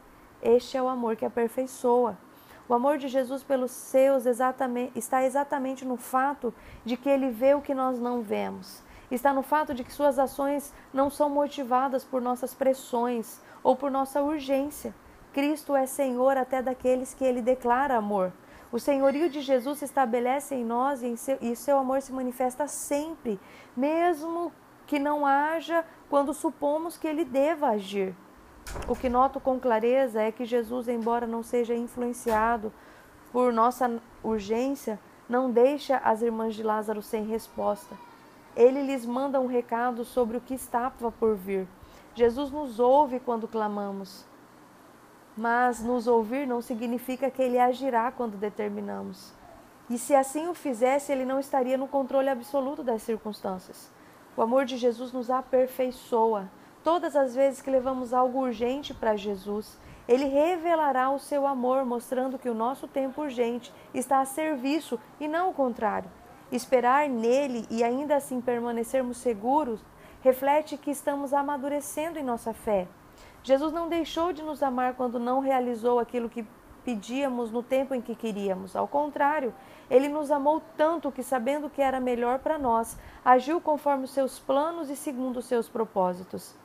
Este 0.41 0.77
é 0.77 0.81
o 0.81 0.87
amor 0.87 1.15
que 1.15 1.25
aperfeiçoa. 1.25 2.17
O 2.67 2.73
amor 2.73 2.97
de 2.97 3.07
Jesus 3.07 3.43
pelos 3.43 3.71
seus 3.71 4.25
exatamente, 4.25 4.97
está 4.97 5.23
exatamente 5.23 5.85
no 5.85 5.97
fato 5.97 6.53
de 6.85 6.95
que 6.95 7.09
ele 7.09 7.29
vê 7.29 7.53
o 7.53 7.61
que 7.61 7.73
nós 7.73 7.99
não 7.99 8.21
vemos. 8.21 8.81
Está 9.11 9.33
no 9.33 9.43
fato 9.43 9.73
de 9.73 9.83
que 9.83 9.91
suas 9.91 10.17
ações 10.17 10.73
não 10.93 11.09
são 11.09 11.29
motivadas 11.29 12.03
por 12.03 12.21
nossas 12.21 12.53
pressões 12.53 13.41
ou 13.61 13.75
por 13.75 13.91
nossa 13.91 14.21
urgência. 14.21 14.95
Cristo 15.33 15.75
é 15.75 15.85
Senhor 15.85 16.37
até 16.37 16.61
daqueles 16.61 17.13
que 17.13 17.23
ele 17.23 17.41
declara 17.41 17.97
amor. 17.97 18.31
O 18.71 18.79
senhorio 18.79 19.29
de 19.29 19.41
Jesus 19.41 19.79
se 19.79 19.85
estabelece 19.85 20.55
em 20.55 20.63
nós 20.63 21.03
e, 21.03 21.07
em 21.07 21.15
seu, 21.15 21.37
e 21.41 21.55
seu 21.55 21.77
amor 21.77 22.01
se 22.01 22.11
manifesta 22.11 22.67
sempre, 22.67 23.39
mesmo 23.75 24.51
que 24.87 24.97
não 24.97 25.25
haja 25.25 25.85
quando 26.09 26.33
supomos 26.33 26.97
que 26.97 27.07
ele 27.07 27.25
deva 27.25 27.69
agir. 27.69 28.15
O 28.87 28.95
que 28.95 29.09
noto 29.09 29.39
com 29.39 29.59
clareza 29.59 30.21
é 30.21 30.31
que 30.31 30.45
Jesus, 30.45 30.87
embora 30.87 31.27
não 31.27 31.43
seja 31.43 31.75
influenciado 31.75 32.71
por 33.31 33.53
nossa 33.53 33.99
urgência, 34.23 34.99
não 35.27 35.49
deixa 35.49 35.97
as 35.97 36.21
irmãs 36.21 36.55
de 36.55 36.63
Lázaro 36.63 37.01
sem 37.01 37.23
resposta. 37.25 37.95
Ele 38.55 38.81
lhes 38.83 39.05
manda 39.05 39.39
um 39.39 39.47
recado 39.47 40.03
sobre 40.03 40.37
o 40.37 40.41
que 40.41 40.53
estava 40.53 41.11
por 41.11 41.35
vir. 41.35 41.67
Jesus 42.13 42.51
nos 42.51 42.79
ouve 42.79 43.19
quando 43.19 43.47
clamamos, 43.47 44.25
mas 45.35 45.81
nos 45.83 46.05
ouvir 46.05 46.45
não 46.45 46.61
significa 46.61 47.31
que 47.31 47.41
ele 47.41 47.57
agirá 47.57 48.11
quando 48.11 48.37
determinamos. 48.37 49.33
E 49.89 49.97
se 49.97 50.13
assim 50.13 50.47
o 50.47 50.53
fizesse, 50.53 51.11
ele 51.11 51.25
não 51.25 51.39
estaria 51.39 51.77
no 51.77 51.87
controle 51.87 52.29
absoluto 52.29 52.83
das 52.83 53.01
circunstâncias. 53.01 53.89
O 54.37 54.41
amor 54.41 54.65
de 54.65 54.77
Jesus 54.77 55.11
nos 55.11 55.29
aperfeiçoa 55.29 56.49
Todas 56.83 57.15
as 57.15 57.33
vezes 57.33 57.61
que 57.61 57.71
levamos 57.71 58.13
algo 58.13 58.39
urgente 58.39 58.93
para 58.93 59.15
Jesus, 59.15 59.79
ele 60.05 60.25
revelará 60.25 61.09
o 61.11 61.19
seu 61.19 61.47
amor, 61.47 61.85
mostrando 61.85 62.37
que 62.37 62.49
o 62.49 62.53
nosso 62.53 62.89
tempo 62.89 63.21
urgente 63.21 63.73
está 63.93 64.19
a 64.19 64.25
serviço 64.25 64.99
e 65.17 65.27
não 65.27 65.49
o 65.49 65.53
contrário. 65.53 66.11
Esperar 66.51 67.07
nele 67.07 67.65
e 67.69 67.83
ainda 67.83 68.17
assim 68.17 68.41
permanecermos 68.41 69.17
seguros 69.17 69.79
reflete 70.21 70.77
que 70.77 70.91
estamos 70.91 71.33
amadurecendo 71.33 72.19
em 72.19 72.23
nossa 72.23 72.53
fé. 72.53 72.87
Jesus 73.43 73.71
não 73.71 73.87
deixou 73.87 74.33
de 74.33 74.41
nos 74.41 74.61
amar 74.61 74.95
quando 74.95 75.19
não 75.19 75.39
realizou 75.39 75.99
aquilo 75.99 76.29
que 76.29 76.45
pedíamos 76.83 77.49
no 77.49 77.63
tempo 77.63 77.95
em 77.95 78.01
que 78.01 78.13
queríamos. 78.13 78.75
Ao 78.75 78.87
contrário, 78.87 79.53
ele 79.89 80.09
nos 80.09 80.31
amou 80.31 80.61
tanto 80.75 81.11
que, 81.13 81.23
sabendo 81.23 81.69
que 81.69 81.81
era 81.81 81.99
melhor 81.99 82.39
para 82.39 82.57
nós, 82.57 82.97
agiu 83.23 83.61
conforme 83.61 84.03
os 84.03 84.11
seus 84.11 84.37
planos 84.37 84.89
e 84.89 84.97
segundo 84.97 85.37
os 85.37 85.45
seus 85.45 85.69
propósitos. 85.69 86.61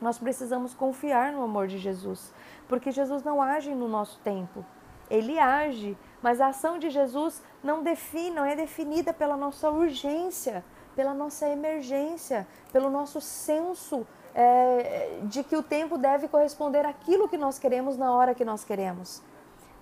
Nós 0.00 0.18
precisamos 0.18 0.74
confiar 0.74 1.32
no 1.32 1.42
amor 1.42 1.66
de 1.66 1.78
Jesus, 1.78 2.32
porque 2.68 2.90
Jesus 2.90 3.22
não 3.22 3.42
age 3.42 3.74
no 3.74 3.88
nosso 3.88 4.18
tempo. 4.20 4.64
Ele 5.10 5.38
age, 5.38 5.98
mas 6.22 6.40
a 6.40 6.48
ação 6.48 6.78
de 6.78 6.88
Jesus 6.88 7.42
não 7.62 7.82
define, 7.82 8.30
não 8.30 8.44
é 8.44 8.54
definida 8.54 9.12
pela 9.12 9.36
nossa 9.36 9.70
urgência, 9.70 10.64
pela 10.94 11.12
nossa 11.12 11.48
emergência, 11.48 12.46
pelo 12.72 12.88
nosso 12.88 13.20
senso 13.20 14.06
é, 14.34 15.18
de 15.24 15.42
que 15.42 15.56
o 15.56 15.62
tempo 15.62 15.98
deve 15.98 16.28
corresponder 16.28 16.86
àquilo 16.86 17.28
que 17.28 17.36
nós 17.36 17.58
queremos 17.58 17.96
na 17.96 18.12
hora 18.12 18.34
que 18.34 18.44
nós 18.44 18.64
queremos. 18.64 19.22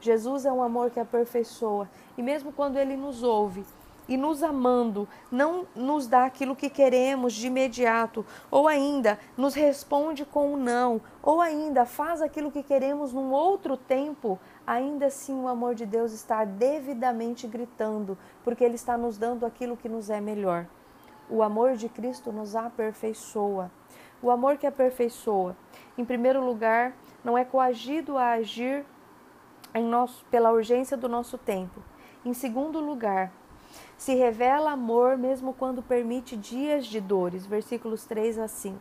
Jesus 0.01 0.47
é 0.47 0.53
um 0.53 0.63
amor 0.63 0.91
que 0.91 1.01
aperfeiçoa 1.01 1.89
e 2.17 2.23
mesmo 2.23 2.53
quando 2.53 2.77
ele 2.77 2.97
nos 2.97 3.23
ouve 3.23 3.65
e 4.09 4.17
nos 4.17 4.43
amando, 4.43 5.07
não 5.31 5.67
nos 5.77 6.07
dá 6.07 6.25
aquilo 6.25 6.57
que 6.57 6.71
queremos 6.71 7.35
de 7.35 7.47
imediato, 7.47 8.25
ou 8.51 8.67
ainda 8.67 9.19
nos 9.37 9.55
responde 9.55 10.25
com 10.25 10.55
um 10.55 10.57
não, 10.57 11.01
ou 11.23 11.41
ainda 11.41 11.85
faz 11.85 12.23
aquilo 12.23 12.51
que 12.51 12.63
queremos 12.63 13.13
num 13.13 13.31
outro 13.31 13.77
tempo, 13.77 14.39
ainda 14.67 15.07
assim 15.07 15.39
o 15.39 15.47
amor 15.47 15.75
de 15.75 15.85
Deus 15.85 16.13
está 16.13 16.45
devidamente 16.45 17.47
gritando, 17.47 18.17
porque 18.43 18.65
ele 18.65 18.77
está 18.77 18.97
nos 18.97 19.19
dando 19.19 19.45
aquilo 19.45 19.77
que 19.77 19.89
nos 19.89 20.09
é 20.09 20.21
melhor. 20.21 20.67
O 21.29 21.43
amor 21.43 21.77
de 21.77 21.89
Cristo 21.91 22.33
nos 22.33 22.57
aperfeiçoa. 22.57 23.71
O 24.23 24.31
amor 24.31 24.57
que 24.57 24.67
aperfeiçoa, 24.67 25.55
em 25.97 26.05
primeiro 26.05 26.45
lugar, 26.45 26.97
não 27.23 27.37
é 27.37 27.45
coagido 27.45 28.17
a 28.17 28.33
agir 28.33 28.85
nosso, 29.75 30.25
pela 30.31 30.51
urgência 30.51 30.97
do 30.97 31.09
nosso 31.09 31.37
tempo. 31.37 31.83
Em 32.25 32.33
segundo 32.33 32.81
lugar, 32.81 33.31
se 33.99 34.15
revela 34.15 34.71
amor 34.71 35.19
mesmo 35.19 35.53
quando 35.53 35.83
permite 35.83 36.37
dias 36.37 36.87
de 36.87 37.01
dores. 37.01 37.45
Versículos 37.45 38.07
3 38.07 38.39
a 38.39 38.49
5. 38.49 38.79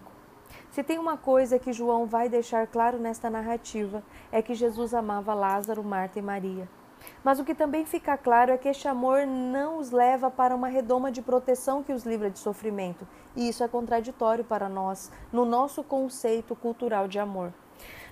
Se 0.71 0.83
tem 0.83 0.99
uma 0.99 1.17
coisa 1.17 1.57
que 1.57 1.73
João 1.73 2.05
vai 2.05 2.29
deixar 2.29 2.67
claro 2.67 2.99
nesta 2.99 3.29
narrativa, 3.29 4.03
é 4.31 4.41
que 4.41 4.53
Jesus 4.53 4.93
amava 4.93 5.33
Lázaro, 5.33 5.83
Marta 5.83 6.19
e 6.19 6.21
Maria. 6.21 6.69
Mas 7.23 7.39
o 7.39 7.45
que 7.45 7.55
também 7.55 7.85
fica 7.85 8.15
claro 8.17 8.51
é 8.51 8.57
que 8.57 8.69
este 8.69 8.87
amor 8.87 9.25
não 9.25 9.79
os 9.79 9.91
leva 9.91 10.29
para 10.29 10.55
uma 10.55 10.67
redoma 10.67 11.11
de 11.11 11.21
proteção 11.21 11.83
que 11.83 11.93
os 11.93 12.03
livra 12.03 12.29
de 12.29 12.39
sofrimento, 12.39 13.07
e 13.35 13.49
isso 13.49 13.63
é 13.63 13.67
contraditório 13.67 14.43
para 14.43 14.69
nós, 14.69 15.11
no 15.31 15.45
nosso 15.45 15.83
conceito 15.83 16.55
cultural 16.55 17.07
de 17.07 17.19
amor. 17.19 17.51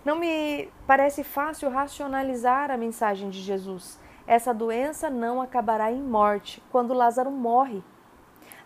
Não 0.03 0.17
me 0.17 0.69
parece 0.85 1.23
fácil 1.23 1.69
racionalizar 1.69 2.69
a 2.69 2.77
mensagem 2.77 3.29
de 3.29 3.41
Jesus. 3.41 3.99
Essa 4.27 4.53
doença 4.53 5.09
não 5.09 5.41
acabará 5.41 5.91
em 5.91 6.01
morte 6.01 6.61
quando 6.71 6.93
Lázaro 6.93 7.29
morre. 7.29 7.83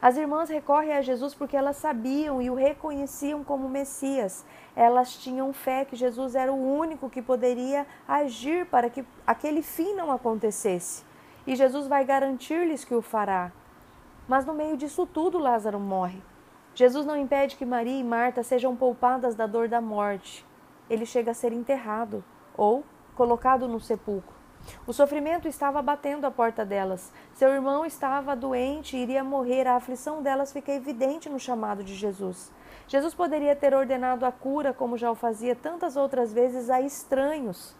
As 0.01 0.15
irmãs 0.15 0.49
recorrem 0.49 0.93
a 0.93 1.01
Jesus 1.01 1.35
porque 1.35 1.57
elas 1.57 1.75
sabiam 1.75 2.41
e 2.41 2.49
o 2.49 2.55
reconheciam 2.55 3.43
como 3.43 3.67
Messias. 3.67 4.45
Elas 4.73 5.17
tinham 5.17 5.51
fé 5.51 5.83
que 5.83 5.97
Jesus 5.97 6.35
era 6.35 6.53
o 6.53 6.77
único 6.77 7.09
que 7.09 7.21
poderia 7.21 7.85
agir 8.07 8.65
para 8.67 8.89
que 8.89 9.03
aquele 9.27 9.61
fim 9.61 9.93
não 9.95 10.09
acontecesse. 10.09 11.03
E 11.45 11.53
Jesus 11.53 11.87
vai 11.87 12.05
garantir-lhes 12.05 12.85
que 12.85 12.95
o 12.95 13.01
fará. 13.01 13.51
Mas 14.25 14.45
no 14.45 14.53
meio 14.53 14.77
disso 14.77 15.05
tudo, 15.05 15.37
Lázaro 15.37 15.79
morre. 15.79 16.21
Jesus 16.73 17.05
não 17.05 17.17
impede 17.17 17.57
que 17.57 17.65
Maria 17.65 17.99
e 17.99 18.03
Marta 18.03 18.41
sejam 18.41 18.77
poupadas 18.77 19.35
da 19.35 19.45
dor 19.45 19.67
da 19.67 19.81
morte. 19.81 20.45
Ele 20.89 21.05
chega 21.05 21.31
a 21.31 21.33
ser 21.33 21.51
enterrado 21.51 22.23
ou 22.55 22.85
colocado 23.15 23.67
no 23.67 23.81
sepulcro. 23.81 24.38
O 24.85 24.93
sofrimento 24.93 25.47
estava 25.47 25.81
batendo 25.81 26.25
a 26.25 26.31
porta 26.31 26.65
delas. 26.65 27.11
Seu 27.33 27.49
irmão 27.49 27.85
estava 27.85 28.35
doente 28.35 28.97
e 28.97 29.01
iria 29.01 29.23
morrer. 29.23 29.67
A 29.67 29.75
aflição 29.75 30.21
delas 30.21 30.51
fica 30.51 30.71
evidente 30.71 31.29
no 31.29 31.39
chamado 31.39 31.83
de 31.83 31.95
Jesus. 31.95 32.51
Jesus 32.87 33.13
poderia 33.13 33.55
ter 33.55 33.73
ordenado 33.73 34.25
a 34.25 34.31
cura, 34.31 34.73
como 34.73 34.97
já 34.97 35.11
o 35.11 35.15
fazia 35.15 35.55
tantas 35.55 35.95
outras 35.95 36.33
vezes, 36.33 36.69
a 36.69 36.81
estranhos. 36.81 37.75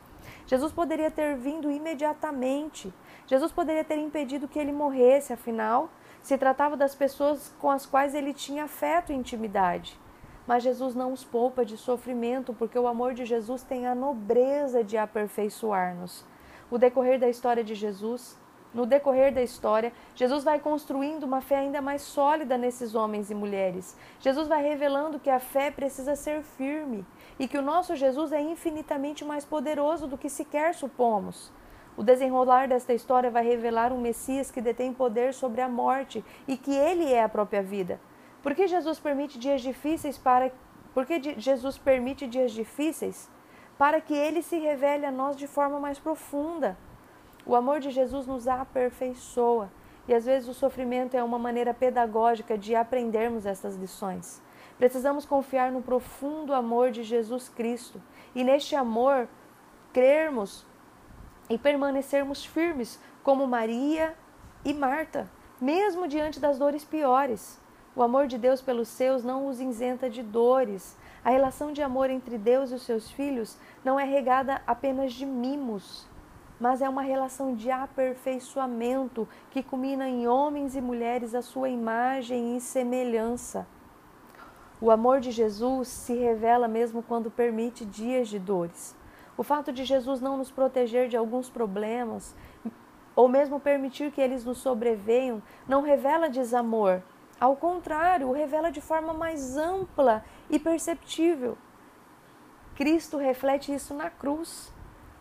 Jesus 0.45 0.71
poderia 0.71 1.09
ter 1.09 1.35
vindo 1.35 1.71
imediatamente. 1.71 2.93
Jesus 3.25 3.51
poderia 3.51 3.83
ter 3.83 3.97
impedido 3.97 4.47
que 4.47 4.59
ele 4.59 4.71
morresse, 4.71 5.33
afinal, 5.33 5.89
se 6.21 6.37
tratava 6.37 6.77
das 6.77 6.93
pessoas 6.95 7.53
com 7.59 7.69
as 7.69 7.85
quais 7.85 8.13
ele 8.13 8.33
tinha 8.33 8.65
afeto 8.65 9.11
e 9.11 9.15
intimidade. 9.15 9.99
Mas 10.45 10.63
Jesus 10.63 10.95
não 10.95 11.13
os 11.13 11.23
poupa 11.23 11.63
de 11.63 11.77
sofrimento, 11.77 12.53
porque 12.53 12.77
o 12.77 12.87
amor 12.87 13.13
de 13.13 13.25
Jesus 13.25 13.63
tem 13.63 13.87
a 13.87 13.93
nobreza 13.93 14.83
de 14.83 14.97
aperfeiçoar-nos 14.97 16.25
o 16.69 16.77
decorrer 16.77 17.19
da 17.19 17.29
história 17.29 17.63
de 17.63 17.75
Jesus, 17.75 18.37
no 18.73 18.85
decorrer 18.85 19.33
da 19.33 19.41
história, 19.41 19.91
Jesus 20.13 20.43
vai 20.43 20.59
construindo 20.59 21.23
uma 21.23 21.41
fé 21.41 21.57
ainda 21.57 21.81
mais 21.81 22.03
sólida 22.03 22.57
nesses 22.57 22.93
homens 22.93 23.31
e 23.31 23.35
mulheres. 23.35 23.97
Jesus 24.19 24.47
vai 24.47 24.61
revelando 24.61 25.19
que 25.19 25.29
a 25.29 25.39
fé 25.39 25.71
precisa 25.71 26.15
ser 26.15 26.43
firme 26.43 27.03
e 27.39 27.47
que 27.47 27.57
o 27.57 27.63
nosso 27.63 27.95
Jesus 27.95 28.31
é 28.31 28.39
infinitamente 28.39 29.25
mais 29.25 29.43
poderoso 29.43 30.07
do 30.07 30.17
que 30.17 30.29
sequer 30.29 30.75
supomos. 30.75 31.51
O 31.97 32.03
desenrolar 32.03 32.67
desta 32.67 32.93
história 32.93 33.31
vai 33.31 33.43
revelar 33.43 33.91
um 33.91 33.99
Messias 33.99 34.51
que 34.51 34.61
detém 34.61 34.93
poder 34.93 35.33
sobre 35.33 35.61
a 35.61 35.67
morte 35.67 36.23
e 36.47 36.55
que 36.55 36.73
ele 36.73 37.11
é 37.11 37.23
a 37.23 37.29
própria 37.29 37.63
vida. 37.63 37.99
Por 38.41 38.55
que 38.55 38.67
Jesus 38.67 38.99
permite 38.99 39.37
dias 39.37 39.61
difíceis 39.61 40.17
para 40.17 40.51
Por 40.93 41.05
que 41.05 41.35
Jesus 41.37 41.77
permite 41.77 42.25
dias 42.27 42.51
difíceis? 42.51 43.29
Para 43.79 44.01
que 44.01 44.13
ele 44.13 44.41
se 44.41 44.57
revele 44.57 45.05
a 45.05 45.11
nós 45.11 45.37
de 45.37 45.47
forma 45.47 45.79
mais 45.79 45.97
profunda. 45.97 46.77
O 47.45 47.55
amor 47.55 47.79
de 47.79 47.91
Jesus 47.91 48.27
nos 48.27 48.45
aperfeiçoa 48.45 49.71
e 50.05 50.13
às 50.13 50.25
vezes 50.25 50.49
o 50.49 50.53
sofrimento 50.53 51.15
é 51.15 51.23
uma 51.23 51.39
maneira 51.39 51.73
pedagógica 51.73 52.57
de 52.57 52.75
aprendermos 52.75 53.45
essas 53.45 53.77
lições. 53.77 54.41
Precisamos 54.77 55.25
confiar 55.25 55.71
no 55.71 55.81
profundo 55.81 56.53
amor 56.53 56.91
de 56.91 57.03
Jesus 57.03 57.47
Cristo 57.47 58.01
e 58.35 58.43
neste 58.43 58.75
amor 58.75 59.29
crermos 59.93 60.65
e 61.49 61.57
permanecermos 61.57 62.45
firmes 62.45 62.99
como 63.23 63.47
Maria 63.47 64.13
e 64.65 64.73
Marta, 64.73 65.25
mesmo 65.59 66.05
diante 66.05 66.37
das 66.37 66.59
dores 66.59 66.83
piores. 66.83 67.57
O 67.95 68.03
amor 68.03 68.27
de 68.27 68.37
Deus 68.37 68.61
pelos 68.61 68.87
seus 68.87 69.23
não 69.23 69.47
os 69.47 69.59
isenta 69.59 70.09
de 70.09 70.21
dores, 70.21 70.95
a 71.23 71.31
relação 71.31 71.73
de 71.73 71.81
amor 71.81 72.09
entre 72.09 72.37
Deus 72.37 72.71
e 72.71 72.75
os 72.75 72.83
seus 72.83 73.09
filhos 73.09 73.57
não 73.83 73.99
é 73.99 74.03
regada 74.03 74.61
apenas 74.65 75.13
de 75.13 75.25
mimos, 75.25 76.07
mas 76.59 76.81
é 76.81 76.89
uma 76.89 77.01
relação 77.01 77.55
de 77.55 77.71
aperfeiçoamento 77.71 79.27
que 79.49 79.63
culmina 79.63 80.07
em 80.07 80.27
homens 80.27 80.75
e 80.75 80.81
mulheres 80.81 81.33
à 81.33 81.41
sua 81.41 81.69
imagem 81.69 82.55
e 82.55 82.61
semelhança. 82.61 83.67
O 84.79 84.91
amor 84.91 85.19
de 85.19 85.31
Jesus 85.31 85.87
se 85.87 86.13
revela 86.13 86.67
mesmo 86.67 87.03
quando 87.03 87.31
permite 87.31 87.83
dias 87.83 88.27
de 88.27 88.39
dores. 88.39 88.95
O 89.35 89.43
fato 89.43 89.73
de 89.73 89.83
Jesus 89.83 90.21
não 90.21 90.37
nos 90.37 90.51
proteger 90.51 91.09
de 91.09 91.17
alguns 91.17 91.49
problemas, 91.49 92.35
ou 93.15 93.27
mesmo 93.27 93.59
permitir 93.59 94.11
que 94.11 94.21
eles 94.21 94.45
nos 94.45 94.59
sobrevenham, 94.59 95.41
não 95.67 95.81
revela 95.81 96.29
desamor, 96.29 97.01
ao 97.39 97.55
contrário, 97.55 98.27
o 98.27 98.33
revela 98.33 98.71
de 98.71 98.81
forma 98.81 99.13
mais 99.13 99.55
ampla 99.55 100.23
e 100.49 100.59
perceptível. 100.59 101.57
Cristo 102.75 103.17
reflete 103.17 103.73
isso 103.73 103.93
na 103.93 104.09
cruz. 104.09 104.73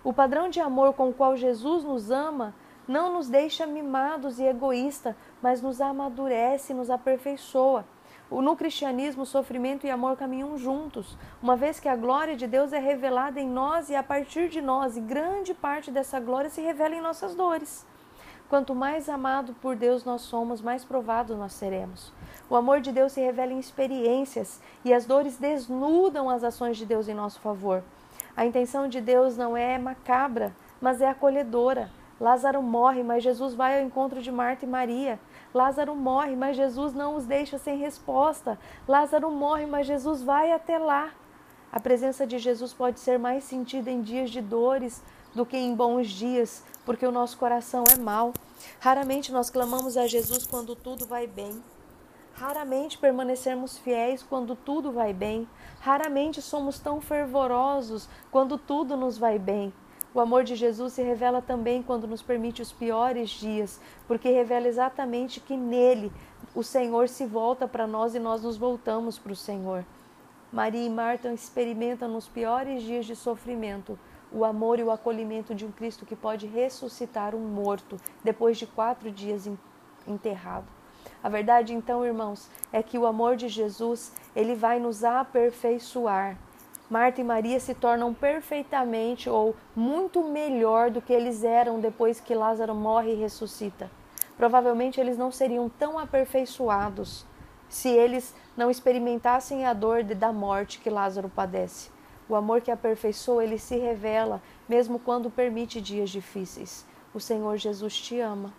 O 0.02 0.12
padrão 0.12 0.48
de 0.48 0.60
amor 0.60 0.94
com 0.94 1.10
o 1.10 1.14
qual 1.14 1.36
Jesus 1.36 1.84
nos 1.84 2.10
ama 2.10 2.54
não 2.86 3.12
nos 3.12 3.28
deixa 3.28 3.66
mimados 3.66 4.38
e 4.38 4.44
egoístas, 4.44 5.14
mas 5.42 5.60
nos 5.60 5.80
amadurece, 5.80 6.72
nos 6.72 6.90
aperfeiçoa. 6.90 7.84
No 8.30 8.56
cristianismo, 8.56 9.24
sofrimento 9.24 9.86
e 9.86 9.90
amor 9.90 10.16
caminham 10.16 10.56
juntos, 10.58 11.16
uma 11.42 11.56
vez 11.56 11.80
que 11.80 11.88
a 11.88 11.96
glória 11.96 12.36
de 12.36 12.46
Deus 12.46 12.72
é 12.72 12.78
revelada 12.78 13.40
em 13.40 13.48
nós 13.48 13.88
e 13.88 13.96
a 13.96 14.02
partir 14.02 14.48
de 14.50 14.60
nós, 14.60 14.96
e 14.96 15.00
grande 15.00 15.54
parte 15.54 15.90
dessa 15.90 16.20
glória 16.20 16.50
se 16.50 16.60
revela 16.60 16.94
em 16.94 17.00
nossas 17.00 17.34
dores. 17.34 17.86
Quanto 18.48 18.74
mais 18.74 19.10
amado 19.10 19.54
por 19.60 19.76
Deus 19.76 20.04
nós 20.04 20.22
somos, 20.22 20.62
mais 20.62 20.82
provados 20.82 21.36
nós 21.36 21.52
seremos. 21.52 22.12
O 22.48 22.56
amor 22.56 22.80
de 22.80 22.90
Deus 22.90 23.12
se 23.12 23.20
revela 23.20 23.52
em 23.52 23.58
experiências 23.58 24.60
e 24.82 24.94
as 24.94 25.04
dores 25.04 25.36
desnudam 25.36 26.30
as 26.30 26.42
ações 26.42 26.78
de 26.78 26.86
Deus 26.86 27.08
em 27.08 27.14
nosso 27.14 27.40
favor. 27.40 27.82
A 28.34 28.46
intenção 28.46 28.88
de 28.88 29.02
Deus 29.02 29.36
não 29.36 29.54
é 29.54 29.76
macabra, 29.76 30.54
mas 30.80 31.02
é 31.02 31.08
acolhedora. 31.08 31.90
Lázaro 32.18 32.62
morre, 32.62 33.02
mas 33.02 33.22
Jesus 33.22 33.54
vai 33.54 33.78
ao 33.78 33.86
encontro 33.86 34.22
de 34.22 34.32
Marta 34.32 34.64
e 34.64 34.68
Maria. 34.68 35.20
Lázaro 35.52 35.94
morre, 35.94 36.34
mas 36.34 36.56
Jesus 36.56 36.94
não 36.94 37.16
os 37.16 37.26
deixa 37.26 37.58
sem 37.58 37.76
resposta. 37.76 38.58
Lázaro 38.88 39.30
morre, 39.30 39.66
mas 39.66 39.86
Jesus 39.86 40.22
vai 40.22 40.52
até 40.52 40.78
lá. 40.78 41.10
A 41.70 41.78
presença 41.78 42.26
de 42.26 42.38
Jesus 42.38 42.72
pode 42.72 42.98
ser 42.98 43.18
mais 43.18 43.44
sentida 43.44 43.90
em 43.90 44.00
dias 44.00 44.30
de 44.30 44.40
dores 44.40 45.02
do 45.34 45.44
que 45.44 45.56
em 45.56 45.74
bons 45.74 46.08
dias, 46.08 46.64
porque 46.88 47.06
o 47.06 47.12
nosso 47.12 47.36
coração 47.36 47.84
é 47.94 47.98
mau. 47.98 48.32
Raramente 48.80 49.30
nós 49.30 49.50
clamamos 49.50 49.98
a 49.98 50.06
Jesus 50.06 50.46
quando 50.46 50.74
tudo 50.74 51.04
vai 51.04 51.26
bem. 51.26 51.62
Raramente 52.32 52.96
permanecemos 52.96 53.76
fiéis 53.76 54.22
quando 54.22 54.56
tudo 54.56 54.90
vai 54.90 55.12
bem. 55.12 55.46
Raramente 55.80 56.40
somos 56.40 56.78
tão 56.78 56.98
fervorosos 56.98 58.08
quando 58.30 58.56
tudo 58.56 58.96
nos 58.96 59.18
vai 59.18 59.38
bem. 59.38 59.70
O 60.14 60.20
amor 60.20 60.44
de 60.44 60.56
Jesus 60.56 60.94
se 60.94 61.02
revela 61.02 61.42
também 61.42 61.82
quando 61.82 62.06
nos 62.06 62.22
permite 62.22 62.62
os 62.62 62.72
piores 62.72 63.28
dias, 63.28 63.78
porque 64.06 64.30
revela 64.30 64.66
exatamente 64.66 65.40
que 65.40 65.58
nele 65.58 66.10
o 66.54 66.62
Senhor 66.62 67.06
se 67.06 67.26
volta 67.26 67.68
para 67.68 67.86
nós 67.86 68.14
e 68.14 68.18
nós 68.18 68.42
nos 68.42 68.56
voltamos 68.56 69.18
para 69.18 69.32
o 69.32 69.36
Senhor. 69.36 69.84
Maria 70.50 70.86
e 70.86 70.88
Marta 70.88 71.30
experimentam 71.34 72.08
nos 72.08 72.26
piores 72.26 72.82
dias 72.82 73.04
de 73.04 73.14
sofrimento 73.14 73.98
o 74.32 74.44
amor 74.44 74.78
e 74.78 74.82
o 74.82 74.90
acolhimento 74.90 75.54
de 75.54 75.64
um 75.64 75.72
Cristo 75.72 76.06
que 76.06 76.16
pode 76.16 76.46
ressuscitar 76.46 77.34
um 77.34 77.40
morto 77.40 77.96
depois 78.22 78.58
de 78.58 78.66
quatro 78.66 79.10
dias 79.10 79.48
enterrado. 80.06 80.66
A 81.22 81.28
verdade, 81.28 81.74
então, 81.74 82.04
irmãos, 82.04 82.48
é 82.72 82.82
que 82.82 82.98
o 82.98 83.06
amor 83.06 83.36
de 83.36 83.48
Jesus 83.48 84.12
ele 84.34 84.54
vai 84.54 84.78
nos 84.78 85.02
aperfeiçoar. 85.04 86.36
Marta 86.88 87.20
e 87.20 87.24
Maria 87.24 87.60
se 87.60 87.74
tornam 87.74 88.14
perfeitamente 88.14 89.28
ou 89.28 89.54
muito 89.76 90.22
melhor 90.22 90.90
do 90.90 91.02
que 91.02 91.12
eles 91.12 91.44
eram 91.44 91.80
depois 91.80 92.20
que 92.20 92.34
Lázaro 92.34 92.74
morre 92.74 93.12
e 93.12 93.16
ressuscita. 93.16 93.90
Provavelmente 94.36 95.00
eles 95.00 95.18
não 95.18 95.30
seriam 95.30 95.68
tão 95.68 95.98
aperfeiçoados 95.98 97.26
se 97.68 97.88
eles 97.88 98.34
não 98.56 98.70
experimentassem 98.70 99.66
a 99.66 99.74
dor 99.74 100.02
da 100.02 100.32
morte 100.32 100.78
que 100.78 100.88
Lázaro 100.88 101.28
padece. 101.28 101.90
O 102.28 102.34
amor 102.34 102.60
que 102.60 102.70
aperfeiçoa, 102.70 103.42
ele 103.42 103.58
se 103.58 103.76
revela, 103.76 104.42
mesmo 104.68 104.98
quando 104.98 105.30
permite 105.30 105.80
dias 105.80 106.10
difíceis. 106.10 106.86
O 107.14 107.20
Senhor 107.20 107.56
Jesus 107.56 107.98
te 107.98 108.20
ama 108.20 108.52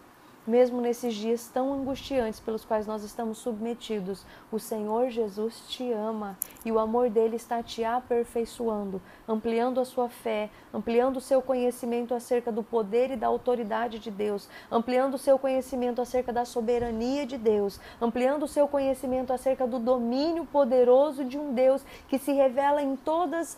mesmo 0.49 0.81
nesses 0.81 1.13
dias 1.13 1.47
tão 1.47 1.71
angustiantes 1.71 2.39
pelos 2.39 2.65
quais 2.65 2.87
nós 2.87 3.03
estamos 3.03 3.37
submetidos, 3.37 4.25
o 4.51 4.59
Senhor 4.59 5.09
Jesus 5.09 5.63
te 5.67 5.91
ama 5.93 6.37
e 6.65 6.71
o 6.71 6.79
amor 6.79 7.09
dele 7.09 7.35
está 7.35 7.61
te 7.61 7.83
aperfeiçoando, 7.83 8.99
ampliando 9.27 9.79
a 9.79 9.85
sua 9.85 10.09
fé, 10.09 10.49
ampliando 10.73 11.17
o 11.17 11.21
seu 11.21 11.41
conhecimento 11.41 12.15
acerca 12.15 12.51
do 12.51 12.63
poder 12.63 13.11
e 13.11 13.15
da 13.15 13.27
autoridade 13.27 13.99
de 13.99 14.09
Deus, 14.09 14.49
ampliando 14.71 15.13
o 15.13 15.19
seu 15.19 15.37
conhecimento 15.37 16.01
acerca 16.01 16.33
da 16.33 16.43
soberania 16.43 17.25
de 17.25 17.37
Deus, 17.37 17.79
ampliando 18.01 18.43
o 18.43 18.47
seu 18.47 18.67
conhecimento 18.67 19.31
acerca 19.31 19.67
do 19.67 19.77
domínio 19.77 20.45
poderoso 20.45 21.23
de 21.23 21.37
um 21.37 21.53
Deus 21.53 21.83
que 22.07 22.17
se 22.17 22.33
revela 22.33 22.81
em 22.81 22.95
todos 22.95 23.55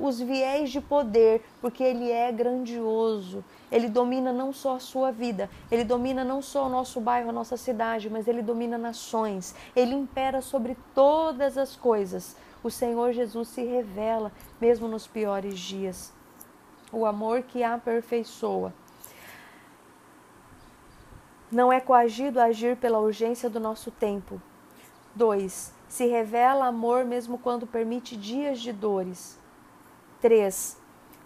os 0.00 0.18
viés 0.18 0.70
de 0.70 0.80
poder, 0.80 1.42
porque 1.60 1.84
ele 1.84 2.10
é 2.10 2.32
grandioso. 2.32 3.44
Ele 3.70 3.88
domina 3.88 4.32
não 4.32 4.52
só 4.52 4.76
a 4.76 4.80
sua 4.80 5.12
vida, 5.12 5.48
ele 5.70 5.84
domina 5.84 6.24
não 6.24 6.42
só 6.42 6.66
o 6.66 6.68
nosso 6.68 7.00
bairro, 7.00 7.30
a 7.30 7.32
nossa 7.32 7.56
cidade, 7.56 8.10
mas 8.10 8.26
ele 8.26 8.42
domina 8.42 8.76
nações. 8.76 9.54
Ele 9.76 9.94
impera 9.94 10.40
sobre 10.40 10.76
todas 10.94 11.56
as 11.56 11.76
coisas. 11.76 12.36
O 12.62 12.70
Senhor 12.70 13.12
Jesus 13.12 13.48
se 13.48 13.62
revela 13.62 14.32
mesmo 14.60 14.88
nos 14.88 15.06
piores 15.06 15.58
dias. 15.58 16.12
O 16.92 17.06
amor 17.06 17.42
que 17.42 17.62
aperfeiçoa. 17.62 18.74
Não 21.50 21.72
é 21.72 21.80
coagido 21.80 22.40
a 22.40 22.44
agir 22.44 22.76
pela 22.76 22.98
urgência 22.98 23.48
do 23.48 23.60
nosso 23.60 23.90
tempo. 23.90 24.40
2. 25.14 25.72
Se 25.88 26.06
revela 26.06 26.66
amor 26.66 27.04
mesmo 27.04 27.38
quando 27.38 27.66
permite 27.66 28.16
dias 28.16 28.60
de 28.60 28.72
dores. 28.72 29.38
3. 30.20 30.76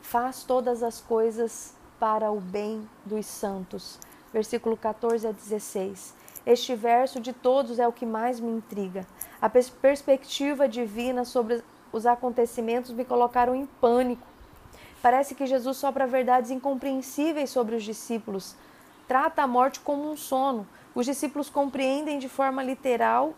Faz 0.01 0.45
todas 0.45 0.83
as 0.83 1.01
coisas 1.01 1.75
para 2.05 2.31
o 2.31 2.39
bem 2.39 2.87
dos 3.03 3.25
santos. 3.25 3.99
Versículo 4.31 4.77
14 4.77 5.27
a 5.27 5.33
16. 5.33 6.15
Este 6.45 6.75
verso 6.75 7.19
de 7.19 7.33
todos 7.33 7.79
é 7.79 7.89
o 7.89 7.93
que 7.95 8.05
mais 8.05 8.39
me 8.39 8.51
intriga. 8.51 9.07
A 9.41 9.49
pers 9.49 9.71
perspectiva 9.71 10.69
divina 10.69 11.25
sobre 11.25 11.63
os 11.91 12.05
acontecimentos 12.05 12.91
me 12.91 13.07
colocaram 13.07 13.55
em 13.55 13.65
pânico. 13.65 14.27
Parece 15.01 15.35
que 15.35 15.47
Jesus 15.47 15.79
sopra 15.79 16.07
verdades 16.07 16.51
incompreensíveis 16.51 17.49
sobre 17.49 17.75
os 17.75 17.83
discípulos. 17.83 18.55
Trata 19.09 19.41
a 19.41 19.47
morte 19.47 19.81
como 19.81 20.13
um 20.13 20.15
sono. 20.15 20.69
Os 20.95 21.07
discípulos 21.07 21.49
compreendem 21.49 22.19
de 22.19 22.29
forma 22.29 22.63
literal 22.63 23.33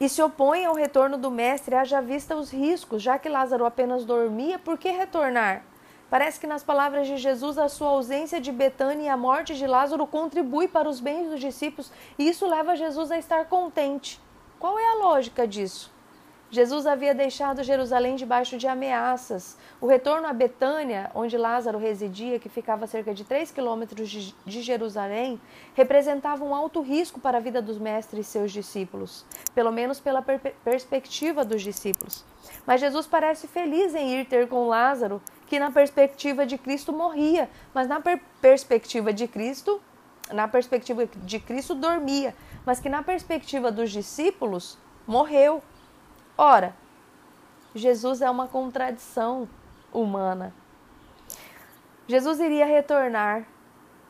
e 0.00 0.08
se 0.08 0.22
opõem 0.22 0.64
ao 0.64 0.74
retorno 0.74 1.18
do 1.18 1.30
mestre, 1.30 1.74
haja 1.74 2.00
vista 2.00 2.36
os 2.36 2.50
riscos, 2.50 3.02
já 3.02 3.18
que 3.18 3.28
Lázaro 3.28 3.64
apenas 3.64 4.04
dormia, 4.04 4.58
por 4.58 4.78
que 4.78 4.90
retornar? 4.90 5.64
Parece 6.08 6.40
que 6.40 6.46
nas 6.46 6.62
palavras 6.62 7.06
de 7.06 7.16
Jesus, 7.16 7.58
a 7.58 7.68
sua 7.68 7.88
ausência 7.88 8.40
de 8.40 8.50
Betânia 8.50 9.06
e 9.06 9.08
a 9.08 9.16
morte 9.16 9.54
de 9.54 9.66
Lázaro 9.66 10.06
contribui 10.06 10.66
para 10.66 10.88
os 10.88 11.00
bens 11.00 11.28
dos 11.28 11.40
discípulos, 11.40 11.92
e 12.18 12.28
isso 12.28 12.46
leva 12.46 12.76
Jesus 12.76 13.10
a 13.10 13.18
estar 13.18 13.44
contente. 13.46 14.20
Qual 14.58 14.78
é 14.78 14.88
a 14.92 14.94
lógica 14.94 15.46
disso? 15.46 15.97
Jesus 16.50 16.86
havia 16.86 17.14
deixado 17.14 17.62
Jerusalém 17.62 18.16
debaixo 18.16 18.56
de 18.56 18.66
ameaças. 18.66 19.58
O 19.82 19.86
retorno 19.86 20.26
a 20.26 20.32
Betânia, 20.32 21.10
onde 21.14 21.36
Lázaro 21.36 21.78
residia, 21.78 22.38
que 22.38 22.48
ficava 22.48 22.84
a 22.84 22.88
cerca 22.88 23.12
de 23.12 23.22
3 23.22 23.50
quilômetros 23.50 24.08
de 24.08 24.62
Jerusalém, 24.62 25.38
representava 25.74 26.42
um 26.42 26.54
alto 26.54 26.80
risco 26.80 27.20
para 27.20 27.36
a 27.36 27.40
vida 27.40 27.60
dos 27.60 27.76
mestres 27.76 28.26
e 28.26 28.30
seus 28.30 28.50
discípulos, 28.50 29.26
pelo 29.54 29.70
menos 29.70 30.00
pela 30.00 30.22
per 30.22 30.40
perspectiva 30.64 31.44
dos 31.44 31.60
discípulos. 31.60 32.24
Mas 32.66 32.80
Jesus 32.80 33.06
parece 33.06 33.46
feliz 33.46 33.94
em 33.94 34.18
ir 34.18 34.24
ter 34.24 34.48
com 34.48 34.68
Lázaro, 34.68 35.20
que 35.46 35.58
na 35.58 35.70
perspectiva 35.70 36.46
de 36.46 36.56
Cristo 36.56 36.94
morria, 36.94 37.50
mas 37.74 37.86
na 37.86 38.00
per 38.00 38.22
perspectiva 38.40 39.12
de 39.12 39.28
Cristo, 39.28 39.82
na 40.32 40.48
perspectiva 40.48 41.06
de 41.06 41.40
Cristo 41.40 41.74
dormia, 41.74 42.34
mas 42.64 42.80
que 42.80 42.88
na 42.88 43.02
perspectiva 43.02 43.70
dos 43.70 43.90
discípulos 43.90 44.78
morreu. 45.06 45.62
Ora, 46.40 46.72
Jesus 47.74 48.22
é 48.22 48.30
uma 48.30 48.46
contradição 48.46 49.48
humana. 49.92 50.54
Jesus 52.06 52.38
iria 52.38 52.64
retornar. 52.64 53.44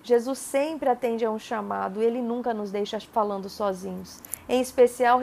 Jesus 0.03 0.38
sempre 0.38 0.91
atende 0.91 1.25
a 1.25 1.31
um 1.31 1.38
chamado, 1.38 2.03
ele 2.03 2.21
nunca 2.21 2.53
nos 2.53 2.71
deixa 2.71 3.01
falando 3.01 3.49
sozinhos. 3.49 4.21
Em 4.47 4.61
especial, 4.61 5.19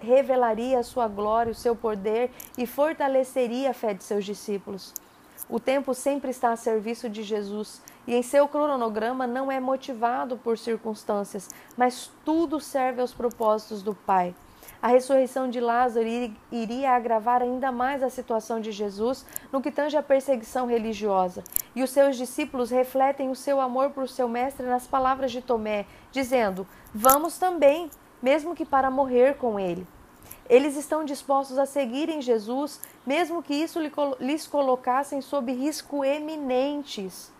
revelaria 0.00 0.78
a 0.78 0.84
sua 0.84 1.08
glória, 1.08 1.50
o 1.50 1.54
seu 1.56 1.74
poder 1.74 2.30
e 2.56 2.66
fortaleceria 2.66 3.70
a 3.70 3.74
fé 3.74 3.92
de 3.92 4.04
seus 4.04 4.24
discípulos. 4.24 4.94
O 5.48 5.58
tempo 5.58 5.92
sempre 5.92 6.30
está 6.30 6.52
a 6.52 6.56
serviço 6.56 7.08
de 7.10 7.22
Jesus 7.24 7.82
e 8.06 8.14
em 8.14 8.22
seu 8.22 8.46
cronograma 8.46 9.26
não 9.26 9.50
é 9.50 9.58
motivado 9.58 10.36
por 10.36 10.56
circunstâncias, 10.56 11.48
mas 11.76 12.10
tudo 12.24 12.60
serve 12.60 13.00
aos 13.00 13.12
propósitos 13.12 13.82
do 13.82 13.94
Pai. 13.94 14.34
A 14.84 14.88
ressurreição 14.88 15.48
de 15.48 15.60
Lázaro 15.60 16.06
iria 16.52 16.90
agravar 16.90 17.40
ainda 17.40 17.72
mais 17.72 18.02
a 18.02 18.10
situação 18.10 18.60
de 18.60 18.70
Jesus 18.70 19.24
no 19.50 19.62
que 19.62 19.70
tange 19.70 19.96
à 19.96 20.02
perseguição 20.02 20.66
religiosa. 20.66 21.42
E 21.74 21.82
os 21.82 21.88
seus 21.88 22.18
discípulos 22.18 22.70
refletem 22.70 23.30
o 23.30 23.34
seu 23.34 23.62
amor 23.62 23.92
por 23.92 24.06
seu 24.06 24.28
mestre 24.28 24.66
nas 24.66 24.86
palavras 24.86 25.32
de 25.32 25.40
Tomé, 25.40 25.86
dizendo: 26.12 26.66
Vamos 26.92 27.38
também, 27.38 27.88
mesmo 28.22 28.54
que 28.54 28.66
para 28.66 28.90
morrer 28.90 29.38
com 29.38 29.58
ele. 29.58 29.86
Eles 30.50 30.76
estão 30.76 31.02
dispostos 31.02 31.56
a 31.56 31.64
seguirem 31.64 32.20
Jesus, 32.20 32.78
mesmo 33.06 33.42
que 33.42 33.54
isso 33.54 33.78
lhes 34.20 34.46
colocassem 34.46 35.22
sob 35.22 35.50
risco 35.50 36.04
eminentes. 36.04 37.32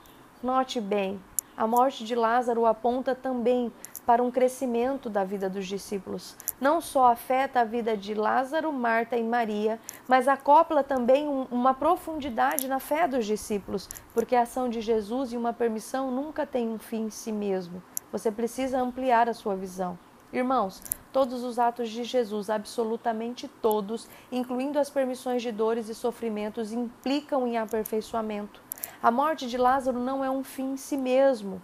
Note 0.43 0.81
bem, 0.81 1.21
a 1.55 1.67
morte 1.67 2.05
de 2.05 2.15
Lázaro 2.15 2.65
aponta 2.65 3.15
também 3.15 3.71
para 4.07 4.23
um 4.23 4.31
crescimento 4.31 5.09
da 5.09 5.25
vida 5.25 5.49
dos 5.49 5.67
discípulos. 5.67 6.37
Não 6.61 6.81
só 6.81 7.13
afeta 7.13 7.61
a 7.61 7.65
vida 7.65 7.97
de 7.97 8.15
Lázaro, 8.15 8.73
Marta 8.73 9.17
e 9.17 9.23
Maria, 9.23 9.81
mas 10.07 10.29
acopla 10.29 10.83
também 10.83 11.29
um, 11.29 11.47
uma 11.51 11.75
profundidade 11.75 12.69
na 12.69 12.79
fé 12.79 13.09
dos 13.09 13.27
discípulos, 13.27 13.89
porque 14.13 14.37
a 14.37 14.43
ação 14.43 14.69
de 14.69 14.81
Jesus 14.81 15.33
e 15.33 15.37
uma 15.37 15.53
permissão 15.53 16.11
nunca 16.11 16.47
tem 16.47 16.69
um 16.69 16.79
fim 16.79 17.07
em 17.07 17.11
si 17.11 17.33
mesmo. 17.33 17.83
Você 18.13 18.31
precisa 18.31 18.81
ampliar 18.81 19.29
a 19.29 19.35
sua 19.35 19.57
visão. 19.57 19.99
Irmãos, 20.33 20.83
todos 21.13 21.45
os 21.45 21.61
atos 21.61 21.89
de 21.89 22.03
Jesus, 22.03 22.51
absolutamente 22.51 23.47
todos, 23.47 24.09
incluindo 24.33 24.81
as 24.81 24.91
permissões 24.91 25.43
de 25.43 25.53
dores 25.53 25.89
e 25.89 25.95
sofrimentos, 25.95 26.73
implicam 26.73 27.47
em 27.47 27.57
aperfeiçoamento. 27.57 28.61
A 29.01 29.11
morte 29.11 29.47
de 29.47 29.57
Lázaro 29.57 30.01
não 30.01 30.25
é 30.25 30.31
um 30.31 30.43
fim 30.43 30.73
em 30.73 30.77
si 30.77 30.97
mesmo, 30.97 31.63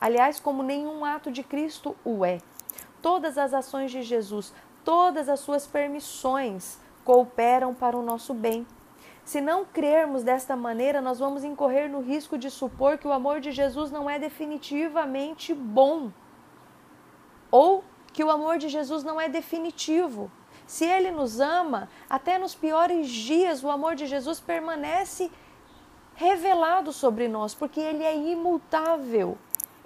aliás, 0.00 0.40
como 0.40 0.62
nenhum 0.62 1.04
ato 1.04 1.30
de 1.30 1.42
Cristo 1.42 1.96
o 2.04 2.24
é. 2.24 2.38
Todas 3.00 3.38
as 3.38 3.54
ações 3.54 3.90
de 3.90 4.02
Jesus, 4.02 4.52
todas 4.84 5.28
as 5.28 5.40
suas 5.40 5.66
permissões 5.66 6.78
cooperam 7.04 7.74
para 7.74 7.96
o 7.96 8.02
nosso 8.02 8.34
bem. 8.34 8.66
Se 9.24 9.40
não 9.40 9.64
crermos 9.64 10.22
desta 10.22 10.56
maneira, 10.56 11.00
nós 11.00 11.18
vamos 11.18 11.44
incorrer 11.44 11.88
no 11.90 12.00
risco 12.00 12.38
de 12.38 12.50
supor 12.50 12.96
que 12.96 13.06
o 13.06 13.12
amor 13.12 13.40
de 13.40 13.52
Jesus 13.52 13.90
não 13.90 14.08
é 14.08 14.18
definitivamente 14.18 15.52
bom 15.52 16.10
ou 17.50 17.84
que 18.12 18.24
o 18.24 18.30
amor 18.30 18.58
de 18.58 18.68
Jesus 18.68 19.04
não 19.04 19.20
é 19.20 19.28
definitivo. 19.28 20.30
Se 20.66 20.84
ele 20.84 21.10
nos 21.10 21.40
ama, 21.40 21.88
até 22.08 22.38
nos 22.38 22.54
piores 22.54 23.08
dias, 23.08 23.62
o 23.62 23.70
amor 23.70 23.94
de 23.94 24.06
Jesus 24.06 24.40
permanece 24.40 25.30
revelado 26.14 26.92
sobre 26.92 27.28
nós, 27.28 27.54
porque 27.54 27.80
ele 27.80 28.02
é 28.02 28.16
imutável. 28.16 29.38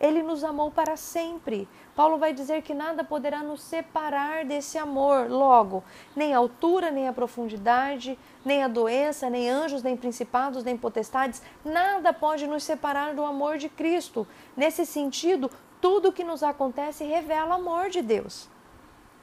Ele 0.03 0.21
nos 0.21 0.43
amou 0.43 0.69
para 0.69 0.97
sempre. 0.97 1.69
Paulo 1.95 2.19
vai 2.19 2.35
dizer 2.35 2.61
que 2.62 2.75
nada 2.75 3.05
poderá 3.05 3.41
nos 3.41 3.62
separar 3.62 4.45
desse 4.45 4.77
amor. 4.77 5.31
Logo, 5.31 5.85
nem 6.17 6.35
a 6.35 6.38
altura, 6.38 6.91
nem 6.91 7.07
a 7.07 7.12
profundidade, 7.12 8.19
nem 8.45 8.65
a 8.65 8.69
doença, 8.69 9.31
nem 9.31 9.49
anjos, 9.49 9.85
nem 9.85 9.97
principados, 9.97 10.65
nem 10.65 10.77
potestades, 10.77 11.41
nada 11.65 12.12
pode 12.12 12.49
nos 12.49 12.65
separar 12.65 13.15
do 13.15 13.25
amor 13.25 13.59
de 13.59 13.69
Cristo. 13.69 14.27
Nesse 14.57 14.85
sentido, 14.85 15.49
tudo 15.81 16.09
o 16.09 16.12
que 16.12 16.25
nos 16.25 16.43
acontece 16.43 17.05
revela 17.05 17.51
o 17.51 17.61
amor 17.61 17.88
de 17.88 18.03
Deus. 18.03 18.51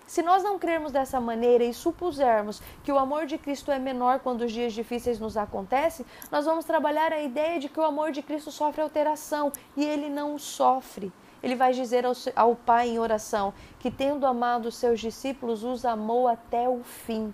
Se 0.09 0.23
nós 0.23 0.41
não 0.41 0.57
crermos 0.57 0.91
dessa 0.91 1.21
maneira 1.21 1.63
e 1.63 1.71
supusermos 1.71 2.59
que 2.83 2.91
o 2.91 2.97
amor 2.97 3.27
de 3.27 3.37
Cristo 3.37 3.71
é 3.71 3.77
menor 3.77 4.17
quando 4.21 4.41
os 4.41 4.51
dias 4.51 4.73
difíceis 4.73 5.19
nos 5.19 5.37
acontecem, 5.37 6.03
nós 6.31 6.45
vamos 6.45 6.65
trabalhar 6.65 7.13
a 7.13 7.21
ideia 7.21 7.59
de 7.59 7.69
que 7.69 7.79
o 7.79 7.83
amor 7.83 8.11
de 8.11 8.23
Cristo 8.23 8.49
sofre 8.49 8.81
alteração 8.81 9.53
e 9.77 9.85
ele 9.85 10.09
não 10.09 10.39
sofre. 10.39 11.13
Ele 11.43 11.55
vai 11.55 11.73
dizer 11.73 12.07
ao, 12.07 12.13
ao 12.35 12.55
Pai 12.55 12.89
em 12.89 12.97
oração 12.97 13.53
que, 13.79 13.91
tendo 13.91 14.25
amado 14.25 14.69
os 14.69 14.77
seus 14.77 14.99
discípulos, 14.99 15.63
os 15.63 15.85
amou 15.85 16.27
até 16.27 16.67
o 16.67 16.81
fim. 16.83 17.31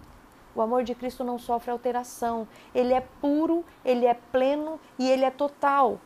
O 0.54 0.62
amor 0.62 0.84
de 0.84 0.94
Cristo 0.94 1.24
não 1.24 1.40
sofre 1.40 1.72
alteração. 1.72 2.46
Ele 2.74 2.94
é 2.94 3.00
puro, 3.22 3.64
ele 3.86 4.06
é 4.06 4.14
pleno 4.14 4.82
e 5.00 5.10
ele 5.10 5.24
é 5.24 5.32
total. 5.32 5.98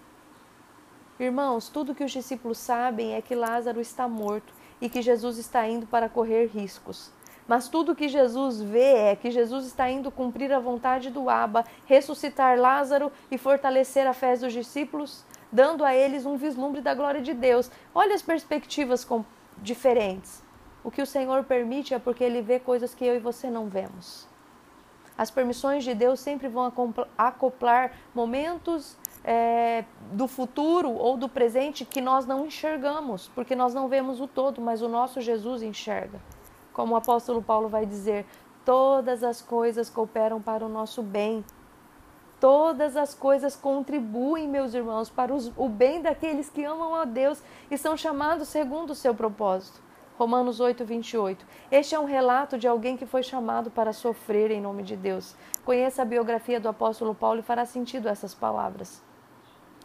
Irmãos, 1.19 1.67
tudo 1.67 1.95
que 1.95 2.03
os 2.03 2.11
discípulos 2.11 2.59
sabem 2.59 3.15
é 3.15 3.23
que 3.23 3.33
Lázaro 3.33 3.81
está 3.81 4.07
morto 4.07 4.58
e 4.81 4.89
que 4.89 5.01
Jesus 5.01 5.37
está 5.37 5.67
indo 5.67 5.85
para 5.85 6.09
correr 6.09 6.47
riscos. 6.47 7.11
Mas 7.47 7.67
tudo 7.67 7.95
que 7.95 8.07
Jesus 8.07 8.61
vê 8.61 8.93
é 8.93 9.15
que 9.15 9.31
Jesus 9.31 9.65
está 9.65 9.89
indo 9.89 10.11
cumprir 10.11 10.53
a 10.53 10.59
vontade 10.59 11.09
do 11.09 11.29
Abba, 11.29 11.65
ressuscitar 11.87 12.59
Lázaro 12.59 13.11
e 13.31 13.39
fortalecer 13.39 14.05
a 14.05 14.13
fé 14.13 14.37
dos 14.37 14.53
discípulos, 14.53 15.25
dando 15.51 15.83
a 15.83 15.95
eles 15.95 16.27
um 16.27 16.37
vislumbre 16.37 16.79
da 16.79 16.93
glória 16.93 17.21
de 17.21 17.33
Deus. 17.33 17.71
Olha 17.93 18.13
as 18.13 18.21
perspectivas 18.21 19.05
diferentes. 19.57 20.43
O 20.83 20.91
que 20.91 21.01
o 21.01 21.07
Senhor 21.07 21.43
permite 21.43 21.93
é 21.93 21.99
porque 21.99 22.23
Ele 22.23 22.41
vê 22.41 22.59
coisas 22.59 22.93
que 22.93 23.03
eu 23.03 23.15
e 23.15 23.19
você 23.19 23.49
não 23.49 23.67
vemos. 23.67 24.27
As 25.17 25.29
permissões 25.29 25.83
de 25.83 25.93
Deus 25.93 26.19
sempre 26.19 26.47
vão 26.47 26.71
acoplar 27.17 27.91
momentos 28.13 28.95
é, 29.31 29.85
do 30.11 30.27
futuro 30.27 30.89
ou 30.89 31.15
do 31.15 31.29
presente 31.29 31.85
que 31.85 32.01
nós 32.01 32.25
não 32.25 32.47
enxergamos, 32.47 33.29
porque 33.35 33.55
nós 33.55 33.75
não 33.75 33.87
vemos 33.87 34.19
o 34.19 34.27
todo, 34.27 34.59
mas 34.59 34.81
o 34.81 34.89
nosso 34.89 35.21
Jesus 35.21 35.61
enxerga. 35.61 36.19
Como 36.73 36.95
o 36.95 36.97
apóstolo 36.97 37.39
Paulo 37.39 37.69
vai 37.69 37.85
dizer, 37.85 38.25
todas 38.65 39.23
as 39.23 39.39
coisas 39.39 39.87
cooperam 39.87 40.41
para 40.41 40.65
o 40.65 40.69
nosso 40.69 41.03
bem. 41.03 41.45
Todas 42.39 42.97
as 42.97 43.13
coisas 43.13 43.55
contribuem, 43.55 44.47
meus 44.47 44.73
irmãos, 44.73 45.11
para 45.11 45.31
os, 45.31 45.51
o 45.55 45.69
bem 45.69 46.01
daqueles 46.01 46.49
que 46.49 46.63
amam 46.63 46.95
a 46.95 47.05
Deus 47.05 47.39
e 47.69 47.77
são 47.77 47.95
chamados 47.95 48.47
segundo 48.47 48.91
o 48.91 48.95
seu 48.95 49.13
propósito. 49.13 49.79
Romanos 50.17 50.59
8, 50.59 50.83
28. 50.83 51.45
Este 51.69 51.93
é 51.93 51.99
um 51.99 52.05
relato 52.05 52.57
de 52.57 52.67
alguém 52.67 52.97
que 52.97 53.05
foi 53.05 53.21
chamado 53.21 53.69
para 53.69 53.93
sofrer 53.93 54.49
em 54.49 54.59
nome 54.59 54.81
de 54.81 54.95
Deus. 54.95 55.35
Conheça 55.63 56.01
a 56.01 56.05
biografia 56.05 56.59
do 56.59 56.67
apóstolo 56.67 57.13
Paulo 57.13 57.41
e 57.41 57.43
fará 57.43 57.63
sentido 57.63 58.09
essas 58.09 58.33
palavras. 58.33 59.07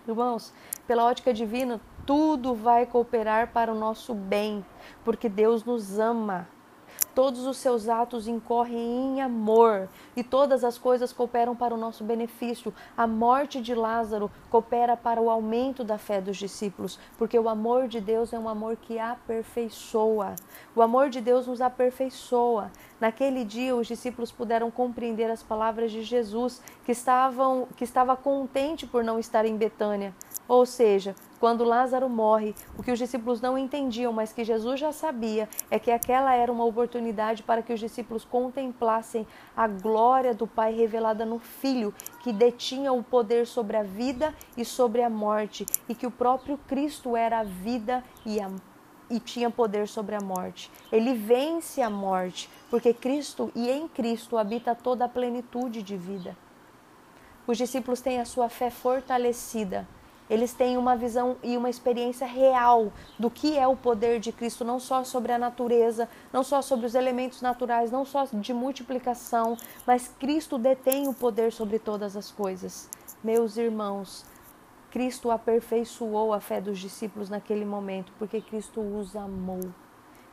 Irmãos, 0.07 0.53
pela 0.87 1.05
ótica 1.05 1.33
divina, 1.33 1.81
tudo 2.07 2.55
vai 2.55 2.85
cooperar 2.85 3.53
para 3.53 3.73
o 3.73 3.79
nosso 3.79 4.13
bem, 4.15 4.65
porque 5.05 5.29
Deus 5.29 5.65
nos 5.65 5.99
ama. 5.99 6.47
Todos 7.15 7.47
os 7.47 7.59
seus 7.59 7.89
atos 7.89 8.27
incorrem 8.27 8.77
em 8.77 9.23
amor 9.23 9.89
e 10.17 10.25
todas 10.25 10.65
as 10.65 10.77
coisas 10.77 11.13
cooperam 11.13 11.55
para 11.55 11.73
o 11.73 11.77
nosso 11.77 12.03
benefício. 12.03 12.75
A 12.97 13.07
morte 13.07 13.63
de 13.63 13.73
Lázaro 13.73 14.29
coopera 14.51 14.97
para 14.97 15.21
o 15.21 15.31
aumento 15.31 15.85
da 15.85 15.97
fé 15.97 16.21
dos 16.21 16.37
discípulos, 16.37 16.99
porque 17.17 17.39
o 17.39 17.49
amor 17.49 17.87
de 17.87 18.01
Deus 18.01 18.33
é 18.33 18.39
um 18.39 18.49
amor 18.49 18.77
que 18.77 18.99
aperfeiçoa. 18.99 20.35
O 20.75 20.83
amor 20.83 21.09
de 21.09 21.21
Deus 21.21 21.47
nos 21.47 21.61
aperfeiçoa. 21.61 22.73
Naquele 23.01 23.45
dia, 23.45 23.77
os 23.77 23.87
discípulos 23.87 24.33
puderam 24.33 24.71
compreender 24.71 25.31
as 25.31 25.43
palavras 25.43 25.93
de 25.93 26.03
Jesus, 26.03 26.61
que, 26.85 26.91
estavam, 26.91 27.69
que 27.77 27.85
estava 27.85 28.17
contente 28.17 28.87
por 28.87 29.05
não 29.05 29.21
estar 29.21 29.45
em 29.45 29.57
Betânia. 29.57 30.13
Ou 30.47 30.67
seja, 30.67 31.15
quando 31.41 31.65
Lázaro 31.65 32.09
morre, 32.09 32.55
o 32.79 32.83
que 32.83 32.91
os 32.91 32.99
discípulos 32.99 33.41
não 33.41 33.57
entendiam, 33.57 34.13
mas 34.13 34.33
que 34.33 34.45
Jesus 34.45 34.79
já 34.79 34.93
sabia, 34.93 35.49
é 35.71 35.79
que 35.79 35.91
aquela 35.91 36.35
era 36.35 36.53
uma 36.53 36.65
oportunidade 36.65 37.43
para 37.43 37.63
que 37.63 37.73
os 37.73 37.81
discípulos 37.81 38.25
contemplassem 38.25 39.27
a 39.57 39.67
glória 39.67 40.35
do 40.35 40.47
Pai 40.47 40.75
revelada 40.75 41.25
no 41.25 41.39
Filho, 41.39 41.95
que 42.23 42.33
detinha 42.33 42.93
o 42.93 43.03
poder 43.03 43.47
sobre 43.47 43.77
a 43.77 43.83
vida 43.83 44.35
e 44.57 44.65
sobre 44.65 45.03
a 45.03 45.09
morte, 45.09 45.65
e 45.89 45.95
que 45.95 46.07
o 46.07 46.11
próprio 46.11 46.59
Cristo 46.67 47.17
era 47.17 47.41
a 47.41 47.45
vida 47.45 48.05
e 48.25 48.41
a 48.41 48.51
e 49.11 49.21
tinha 49.21 49.51
poder 49.51 49.87
sobre 49.87 50.15
a 50.15 50.21
morte. 50.21 50.71
Ele 50.91 51.13
vence 51.13 51.83
a 51.83 51.91
morte, 51.91 52.49
porque 52.71 52.95
Cristo 52.95 53.53
e 53.55 53.71
em 53.71 53.87
Cristo 53.87 54.39
habita 54.39 54.75
toda 54.75 55.05
a 55.05 55.09
plenitude 55.09 55.83
de 55.83 55.95
vida. 55.95 56.35
Os 57.47 57.59
discípulos 57.59 58.01
têm 58.01 58.19
a 58.19 58.25
sua 58.25 58.49
fé 58.49 58.71
fortalecida 58.71 59.87
eles 60.29 60.53
têm 60.53 60.77
uma 60.77 60.97
visão 60.97 61.37
e 61.43 61.57
uma 61.57 61.69
experiência 61.69 62.27
real 62.27 62.93
do 63.19 63.31
que 63.31 63.59
é 63.59 63.67
o 63.67 63.77
poder 63.77 64.21
de 64.21 64.33
Cristo, 64.33 64.65
não 64.65 64.81
só 64.81 65.05
sobre 65.05 65.33
a 65.33 65.39
natureza, 65.39 66.09
não 66.33 66.43
só 66.43 66.63
sobre 66.63 66.87
os 66.87 66.95
elementos 66.95 67.43
naturais, 67.43 67.91
não 67.91 68.05
só 68.05 68.25
de 68.25 68.53
multiplicação, 68.53 69.57
mas 69.87 70.09
Cristo 70.19 70.59
detém 70.59 71.09
o 71.09 71.15
poder 71.15 71.53
sobre 71.53 71.79
todas 71.79 72.17
as 72.17 72.31
coisas. 72.31 72.89
Meus 73.23 73.57
irmãos, 73.57 74.25
Cristo 74.91 75.31
aperfeiçoou 75.31 76.33
a 76.33 76.41
fé 76.41 76.61
dos 76.61 76.79
discípulos 76.79 77.29
naquele 77.29 77.65
momento, 77.65 78.13
porque 78.19 78.41
Cristo 78.41 78.81
os 78.81 79.17
amou. 79.17 79.61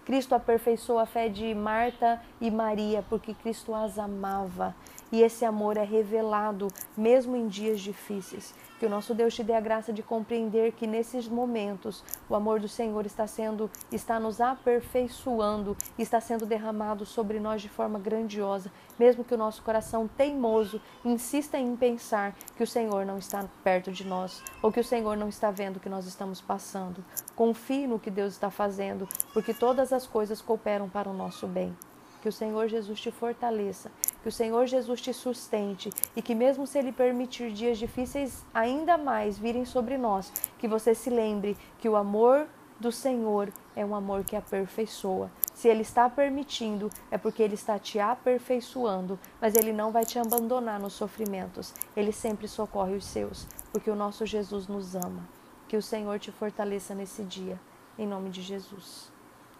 Cristo 0.05 0.33
aperfeiçoou 0.33 0.99
a 0.99 1.05
fé 1.05 1.29
de 1.29 1.53
Marta 1.53 2.21
e 2.39 2.49
Maria, 2.49 3.03
porque 3.09 3.33
Cristo 3.33 3.73
as 3.73 3.97
amava. 3.97 4.75
E 5.11 5.21
esse 5.21 5.43
amor 5.43 5.77
é 5.77 5.83
revelado 5.83 6.67
mesmo 6.95 7.35
em 7.35 7.47
dias 7.47 7.81
difíceis. 7.81 8.53
Que 8.79 8.85
o 8.85 8.89
nosso 8.89 9.13
Deus 9.13 9.35
te 9.35 9.43
dê 9.43 9.53
a 9.53 9.59
graça 9.59 9.93
de 9.93 10.01
compreender 10.01 10.71
que 10.71 10.87
nesses 10.87 11.27
momentos 11.27 12.03
o 12.27 12.35
amor 12.35 12.59
do 12.59 12.67
Senhor 12.67 13.05
está 13.05 13.27
sendo 13.27 13.69
está 13.91 14.19
nos 14.19 14.41
aperfeiçoando, 14.41 15.77
está 15.99 16.19
sendo 16.19 16.47
derramado 16.47 17.05
sobre 17.05 17.39
nós 17.39 17.61
de 17.61 17.69
forma 17.69 17.99
grandiosa, 17.99 18.71
mesmo 18.97 19.23
que 19.23 19.35
o 19.35 19.37
nosso 19.37 19.61
coração 19.61 20.07
teimoso 20.07 20.81
insista 21.05 21.59
em 21.59 21.75
pensar 21.75 22.33
que 22.55 22.63
o 22.63 22.67
Senhor 22.67 23.05
não 23.05 23.17
está 23.17 23.45
perto 23.63 23.91
de 23.91 24.03
nós 24.03 24.41
ou 24.63 24.71
que 24.71 24.79
o 24.79 24.83
Senhor 24.83 25.15
não 25.15 25.29
está 25.29 25.51
vendo 25.51 25.77
o 25.77 25.79
que 25.79 25.89
nós 25.89 26.07
estamos 26.07 26.41
passando. 26.41 27.05
Confie 27.35 27.85
no 27.85 27.99
que 27.99 28.09
Deus 28.09 28.33
está 28.33 28.49
fazendo, 28.49 29.07
porque 29.33 29.53
todas 29.53 29.93
as 29.93 30.07
coisas 30.07 30.41
cooperam 30.41 30.89
para 30.89 31.09
o 31.09 31.13
nosso 31.13 31.47
bem. 31.47 31.75
Que 32.21 32.29
o 32.29 32.31
Senhor 32.31 32.67
Jesus 32.67 32.99
te 32.99 33.11
fortaleça, 33.11 33.91
que 34.21 34.29
o 34.29 34.31
Senhor 34.31 34.65
Jesus 34.67 35.01
te 35.01 35.13
sustente 35.13 35.89
e 36.15 36.21
que, 36.21 36.35
mesmo 36.35 36.67
se 36.67 36.77
Ele 36.77 36.91
permitir 36.91 37.51
dias 37.51 37.77
difíceis 37.77 38.45
ainda 38.53 38.97
mais 38.97 39.37
virem 39.37 39.65
sobre 39.65 39.97
nós, 39.97 40.31
que 40.57 40.67
você 40.67 40.93
se 40.93 41.09
lembre 41.09 41.57
que 41.79 41.89
o 41.89 41.95
amor 41.95 42.47
do 42.79 42.91
Senhor 42.91 43.51
é 43.75 43.85
um 43.85 43.93
amor 43.93 44.23
que 44.23 44.35
aperfeiçoa. 44.35 45.31
Se 45.53 45.67
Ele 45.67 45.81
está 45.81 46.09
permitindo, 46.09 46.89
é 47.11 47.17
porque 47.17 47.43
Ele 47.43 47.53
está 47.53 47.77
te 47.77 47.99
aperfeiçoando, 47.99 49.19
mas 49.39 49.55
Ele 49.55 49.71
não 49.71 49.91
vai 49.91 50.03
te 50.03 50.17
abandonar 50.17 50.79
nos 50.79 50.93
sofrimentos. 50.93 51.73
Ele 51.95 52.11
sempre 52.11 52.47
socorre 52.47 52.95
os 52.95 53.05
seus, 53.05 53.47
porque 53.71 53.89
o 53.91 53.95
nosso 53.95 54.25
Jesus 54.25 54.67
nos 54.67 54.95
ama. 54.95 55.27
Que 55.67 55.77
o 55.77 55.81
Senhor 55.81 56.19
te 56.19 56.31
fortaleça 56.31 56.95
nesse 56.95 57.23
dia. 57.23 57.59
Em 57.97 58.07
nome 58.07 58.29
de 58.29 58.41
Jesus. 58.41 59.10